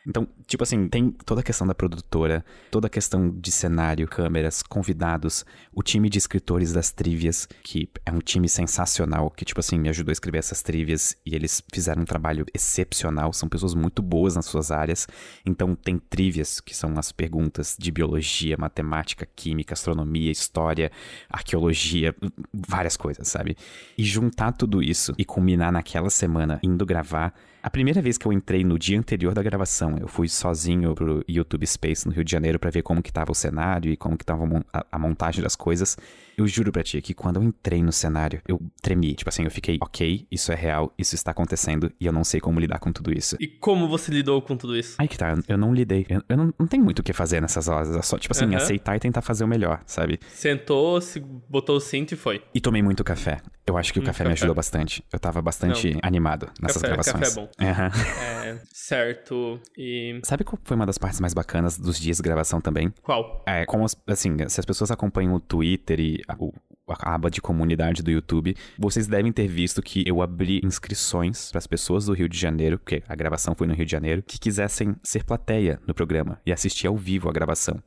[0.07, 4.63] Então, tipo assim, tem toda a questão da produtora, toda a questão de cenário, câmeras,
[4.63, 9.79] convidados, o time de escritores das trivias, que é um time sensacional, que, tipo assim,
[9.79, 14.01] me ajudou a escrever essas trivias e eles fizeram um trabalho excepcional, são pessoas muito
[14.01, 15.07] boas nas suas áreas.
[15.45, 20.91] Então, tem trivias, que são as perguntas de biologia, matemática, química, astronomia, história,
[21.29, 22.15] arqueologia,
[22.55, 23.55] várias coisas, sabe?
[23.99, 27.35] E juntar tudo isso e culminar naquela semana indo gravar.
[27.63, 31.23] A primeira vez que eu entrei no dia anterior da gravação, eu fui sozinho pro
[31.29, 34.17] YouTube Space no Rio de Janeiro pra ver como que tava o cenário e como
[34.17, 34.45] que tava
[34.91, 35.99] a montagem das coisas.
[36.41, 39.15] Eu juro pra ti que quando eu entrei no cenário, eu tremi.
[39.15, 42.41] Tipo assim, eu fiquei, ok, isso é real, isso está acontecendo e eu não sei
[42.41, 43.37] como lidar com tudo isso.
[43.39, 44.95] E como você lidou com tudo isso?
[44.99, 46.07] Aí que tá, eu não lidei.
[46.09, 47.95] Eu, eu não, não tenho muito o que fazer nessas horas.
[47.95, 48.57] É só, tipo assim, Aham.
[48.57, 50.19] aceitar e tentar fazer o melhor, sabe?
[50.33, 52.43] Sentou, se botou o cinto e foi.
[52.55, 53.43] E tomei muito café.
[53.67, 54.39] Eu acho que o Hum, café, me café.
[54.41, 55.05] ajudou bastante.
[55.13, 57.21] Eu tava bastante animado nessas Café- gravações.
[57.21, 57.51] café é bom.
[57.61, 57.91] Aham.
[58.23, 59.61] É, certo.
[59.77, 60.21] E.
[60.25, 62.93] Sabe qual foi uma das partes mais bacanas dos dias de gravação também?
[63.03, 63.45] Qual?
[63.47, 66.53] É, como as- assim, se as pessoas acompanham o Twitter e o-
[66.89, 71.59] a aba de comunidade do YouTube, vocês devem ter visto que eu abri inscrições para
[71.59, 74.39] as pessoas do Rio de Janeiro, porque a gravação foi no Rio de Janeiro, que
[74.41, 77.81] quisessem ser plateia no programa e assistir ao vivo a gravação.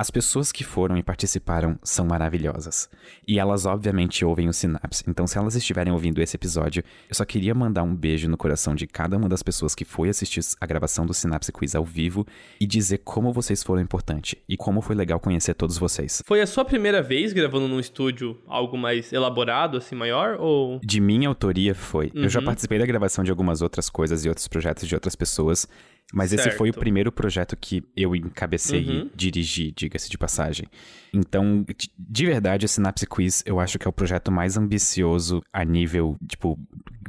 [0.00, 2.88] As pessoas que foram e participaram são maravilhosas.
[3.26, 5.02] E elas, obviamente, ouvem o Synapse.
[5.08, 8.76] Então, se elas estiverem ouvindo esse episódio, eu só queria mandar um beijo no coração
[8.76, 12.24] de cada uma das pessoas que foi assistir a gravação do Synapse Quiz ao vivo
[12.60, 16.22] e dizer como vocês foram importantes e como foi legal conhecer todos vocês.
[16.24, 20.36] Foi a sua primeira vez gravando num estúdio algo mais elaborado, assim, maior?
[20.38, 20.78] Ou.
[20.80, 22.12] De minha autoria foi.
[22.14, 22.44] Eu já Uhum.
[22.46, 25.66] participei da gravação de algumas outras coisas e outros projetos de outras pessoas,
[26.12, 26.80] mas esse foi o Certo.
[26.80, 29.10] primeiro projeto que eu encabecei e Uhum.
[29.14, 30.66] dirigi, diga-se de passagem.
[31.12, 35.42] Então, de- de verdade, o Synapse Quiz eu acho que é o projeto mais ambicioso
[35.52, 36.58] a nível, tipo,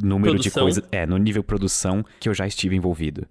[0.01, 0.63] número de Produção.
[0.63, 0.83] coisas.
[0.91, 3.25] É, no nível produção que eu já estive envolvido.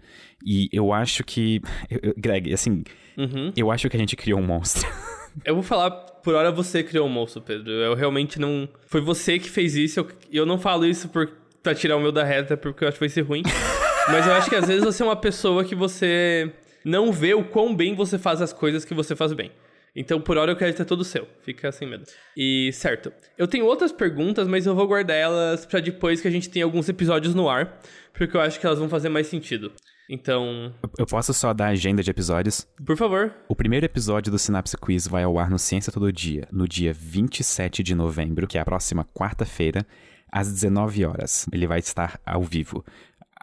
[0.44, 1.60] E eu acho que.
[1.90, 2.82] eu- Greg, assim,
[3.16, 3.52] Uhum.
[3.56, 4.88] eu acho que a gente criou um monstro.
[5.44, 7.70] Eu vou falar, por hora você criou o monstro, Pedro.
[7.70, 8.68] Eu realmente não.
[8.88, 10.00] Foi você que fez isso.
[10.00, 11.30] Eu, eu não falo isso por,
[11.62, 13.42] pra tirar o meu da reta, porque eu acho que vai ser ruim.
[14.10, 16.50] Mas eu acho que às vezes você é uma pessoa que você
[16.84, 19.52] não vê o quão bem você faz as coisas que você faz bem.
[19.94, 21.26] Então, por hora, eu quero ter todo seu.
[21.42, 22.04] Fica sem medo.
[22.36, 23.12] E, certo.
[23.36, 26.62] Eu tenho outras perguntas, mas eu vou guardar elas pra depois que a gente tem
[26.62, 27.80] alguns episódios no ar.
[28.12, 29.72] Porque eu acho que elas vão fazer mais sentido.
[30.08, 32.66] Então, Eu posso só dar a agenda de episódios?
[32.86, 33.34] por favor.
[33.48, 36.92] O primeiro episódio do Synapse Quiz vai ao ar no Ciência Todo Dia, no dia
[36.94, 39.84] 27 de novembro, que é a próxima quarta-feira,
[40.32, 41.46] às 19 horas.
[41.52, 42.84] Ele vai estar ao vivo.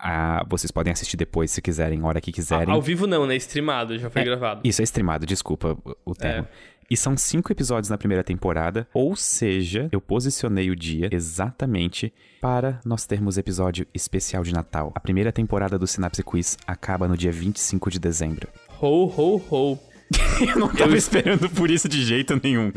[0.07, 2.71] Ah, vocês podem assistir depois se quiserem, hora que quiserem.
[2.73, 3.35] Ao vivo não, né?
[3.37, 4.61] Streamado, já foi gravado.
[4.63, 6.47] Isso é streamado, desculpa o- o termo.
[6.87, 12.79] E são cinco episódios na primeira temporada, ou seja, eu posicionei o dia exatamente para
[12.85, 14.91] nós termos episódio especial de Natal.
[14.93, 18.47] A primeira temporada do Synapse Quiz acaba no dia 25 de dezembro.
[18.79, 19.79] Ho, ho, ho.
[20.47, 22.71] eu não tava esperando por isso de jeito nenhum.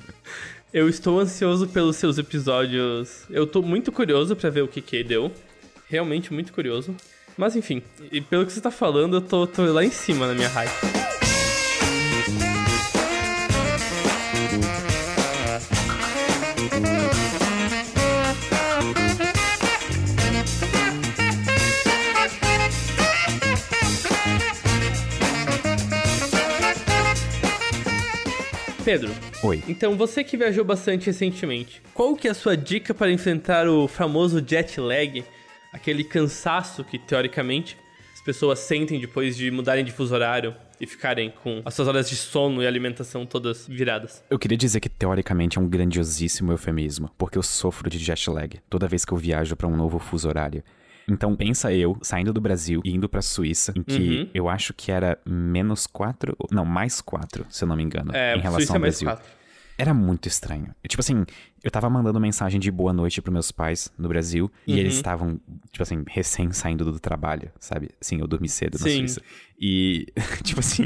[0.72, 3.24] Eu estou ansioso pelos seus episódios.
[3.28, 5.30] Eu tô muito curioso pra ver o que que deu.
[5.86, 6.94] Realmente muito curioso.
[7.38, 7.80] Mas enfim,
[8.10, 10.72] e pelo que você tá falando, eu tô, tô lá em cima na minha hype.
[28.84, 29.14] Pedro,
[29.44, 29.62] Oi.
[29.68, 33.86] então você que viajou bastante recentemente, qual que é a sua dica para enfrentar o
[33.86, 35.22] famoso jet lag,
[35.72, 37.76] aquele cansaço que teoricamente
[38.14, 42.08] as pessoas sentem depois de mudarem de fuso horário e ficarem com as suas horas
[42.08, 44.22] de sono e alimentação todas viradas.
[44.30, 48.58] Eu queria dizer que teoricamente é um grandiosíssimo eufemismo, porque eu sofro de jet lag
[48.70, 50.62] toda vez que eu viajo para um novo fuso horário.
[51.10, 54.28] Então pensa eu saindo do Brasil e indo pra Suíça, em que Uhum.
[54.34, 58.36] eu acho que era menos 4, não, mais 4, se eu não me engano, É,
[58.36, 59.08] em relação Suíça ao é mais Brasil.
[59.08, 59.37] quatro.
[59.80, 60.74] Era muito estranho.
[60.82, 61.24] Eu, Tipo assim,
[61.62, 64.78] eu tava mandando mensagem de boa noite pros meus pais no Brasil e Uhum.
[64.78, 67.90] eles estavam, tipo assim, recém saindo do trabalho, sabe?
[68.00, 68.98] Sim, eu dormi cedo na Sim.
[68.98, 69.22] Suíça.
[69.60, 70.06] E,
[70.42, 70.84] tipo assim,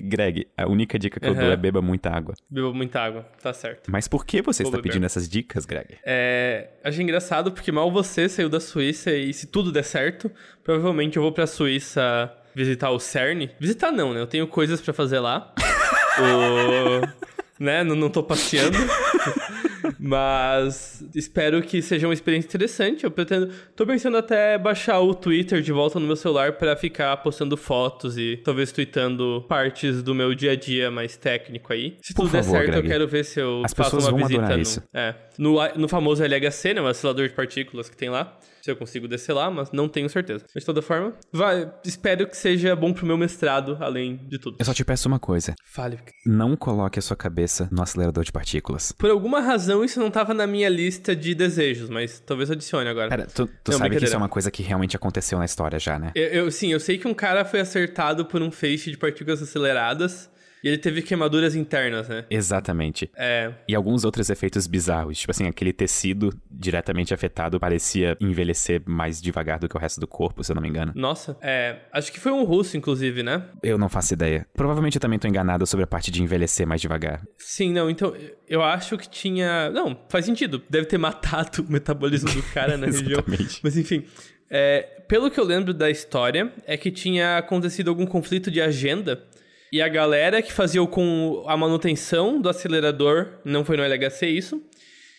[0.00, 1.52] Greg, a única dica que eu dou Uhum.
[1.52, 2.34] é beba muita água.
[2.50, 3.90] Beba muita água, tá certo.
[3.90, 4.90] Mas por que você Vou está beber.
[4.90, 5.96] pedindo essas dicas, Greg?
[6.04, 10.30] É, achei engraçado porque mal você saiu da Suíça e se tudo der certo,
[10.62, 13.48] provavelmente eu vou pra Suíça visitar o CERN.
[13.58, 14.20] Visitar não, né?
[14.20, 15.54] Eu tenho coisas pra fazer lá.
[16.20, 17.21] o...
[17.62, 17.84] Né?
[17.84, 18.76] Não, não tô passeando.
[19.98, 23.04] Mas espero que seja uma experiência interessante.
[23.04, 23.50] Eu pretendo.
[23.76, 28.18] Tô pensando até baixar o Twitter de volta no meu celular pra ficar postando fotos
[28.18, 31.96] e talvez tweetando partes do meu dia a dia mais técnico aí.
[32.02, 32.84] Se Por tudo der favor, certo, Greg.
[32.86, 34.82] eu quero ver se eu As faço pessoas uma vão visita adorar no, isso.
[34.92, 36.80] é, no, no famoso LHC, né?
[36.80, 38.38] O acelerador de partículas que tem lá.
[38.62, 40.44] Se eu consigo descer lá, mas não tenho certeza.
[40.54, 44.56] Mas de toda forma, vai, espero que seja bom pro meu mestrado, além de tudo.
[44.60, 45.52] Eu só te peço uma coisa.
[45.66, 45.98] Fale.
[46.24, 48.92] Não coloque a sua cabeça no acelerador de partículas.
[48.92, 53.08] Por alguma razão, isso não tava na minha lista de desejos, mas talvez adicione agora.
[53.08, 55.80] Pera, tu, tu Não, sabe que isso é uma coisa que realmente aconteceu na história
[55.80, 56.12] já, né?
[56.14, 59.42] Eu, eu- sim, eu sei que um cara foi acertado por um feixe de partículas
[59.42, 60.30] aceleradas
[60.62, 62.24] e ele teve queimaduras internas, né?
[62.30, 63.10] Exatamente.
[63.16, 63.52] É.
[63.68, 65.18] E alguns outros efeitos bizarros.
[65.18, 70.06] Tipo assim, aquele tecido diretamente afetado parecia envelhecer mais devagar do que o resto do
[70.06, 70.92] corpo, se eu não me engano.
[70.94, 71.80] Nossa, é.
[71.92, 73.44] Acho que foi um russo, inclusive, né?
[73.62, 74.46] Eu não faço ideia.
[74.54, 77.22] Provavelmente eu também tô enganado sobre a parte de envelhecer mais devagar.
[77.38, 78.14] Sim, não, então
[78.48, 79.70] eu acho que tinha.
[79.70, 80.62] Não, faz sentido.
[80.70, 83.22] Deve ter matado o metabolismo do cara na região.
[83.62, 84.04] Mas enfim.
[84.48, 89.24] é, pelo que eu lembro da história, é que tinha acontecido algum conflito de agenda.
[89.72, 94.62] E a galera que fazia com a manutenção do acelerador, não foi no LHC isso,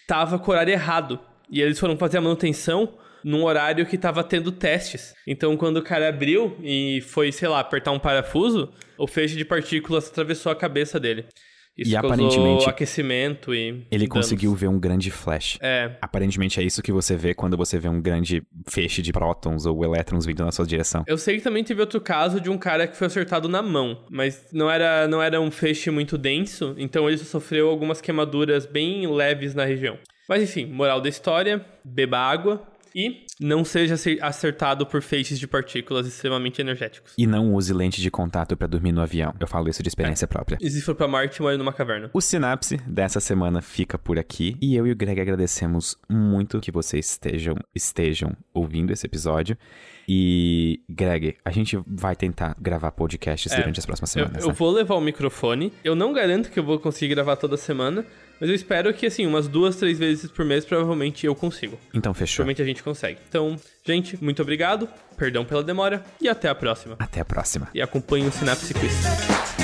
[0.05, 1.19] tava com o horário errado.
[1.49, 2.93] E eles foram fazer a manutenção
[3.23, 5.15] num horário que tava tendo testes.
[5.25, 9.43] Então, quando o cara abriu e foi, sei lá, apertar um parafuso, o feixe de
[9.43, 11.25] partículas atravessou a cabeça dele.
[11.77, 13.85] Isso E aparentemente, aquecimento e.
[13.91, 14.09] Ele danos.
[14.09, 15.57] conseguiu ver um grande flash.
[15.61, 19.65] É, Aparentemente é isso que você vê quando você vê um grande feixe de prótons
[19.65, 21.03] ou elétrons vindo na sua direção.
[21.07, 24.05] Eu sei que também teve outro caso de um cara que foi acertado na mão,
[24.09, 28.65] mas não era, não era um feixe muito denso, então ele só sofreu algumas queimaduras
[28.65, 29.97] bem leves na região.
[30.29, 32.61] Mas enfim, moral da história: beba água
[32.95, 37.13] e não seja acer- acertado por feixes de partículas extremamente energéticos.
[37.17, 39.33] E não use lente de contato pra dormir no avião.
[39.39, 40.57] Eu falo isso de experiência própria.
[40.61, 42.09] E se for pra Marte, more numa caverna.
[42.13, 46.71] O Sinapse dessa semana fica por aqui e eu e o Greg agradecemos muito que
[46.71, 49.57] vocês estejam, estejam ouvindo esse episódio.
[50.07, 54.43] E, Greg, a gente vai tentar gravar podcasts É, durante as próximas Eu, semanas.
[54.43, 54.55] eu né?
[54.57, 55.71] vou levar o microfone.
[55.83, 58.05] Eu não garanto que eu vou conseguir gravar toda semana,
[58.43, 61.79] mas eu espero que, assim, umas duas, três vezes por mês, provavelmente eu consigo.
[61.93, 62.43] Então, fechou.
[62.43, 63.17] Provavelmente a gente consegue.
[63.29, 64.89] Então, gente, muito obrigado.
[65.15, 66.97] Perdão pela demora e até a próxima.
[66.99, 67.69] Até a próxima.
[67.73, 69.62] E acompanhe o Synapse Quiz.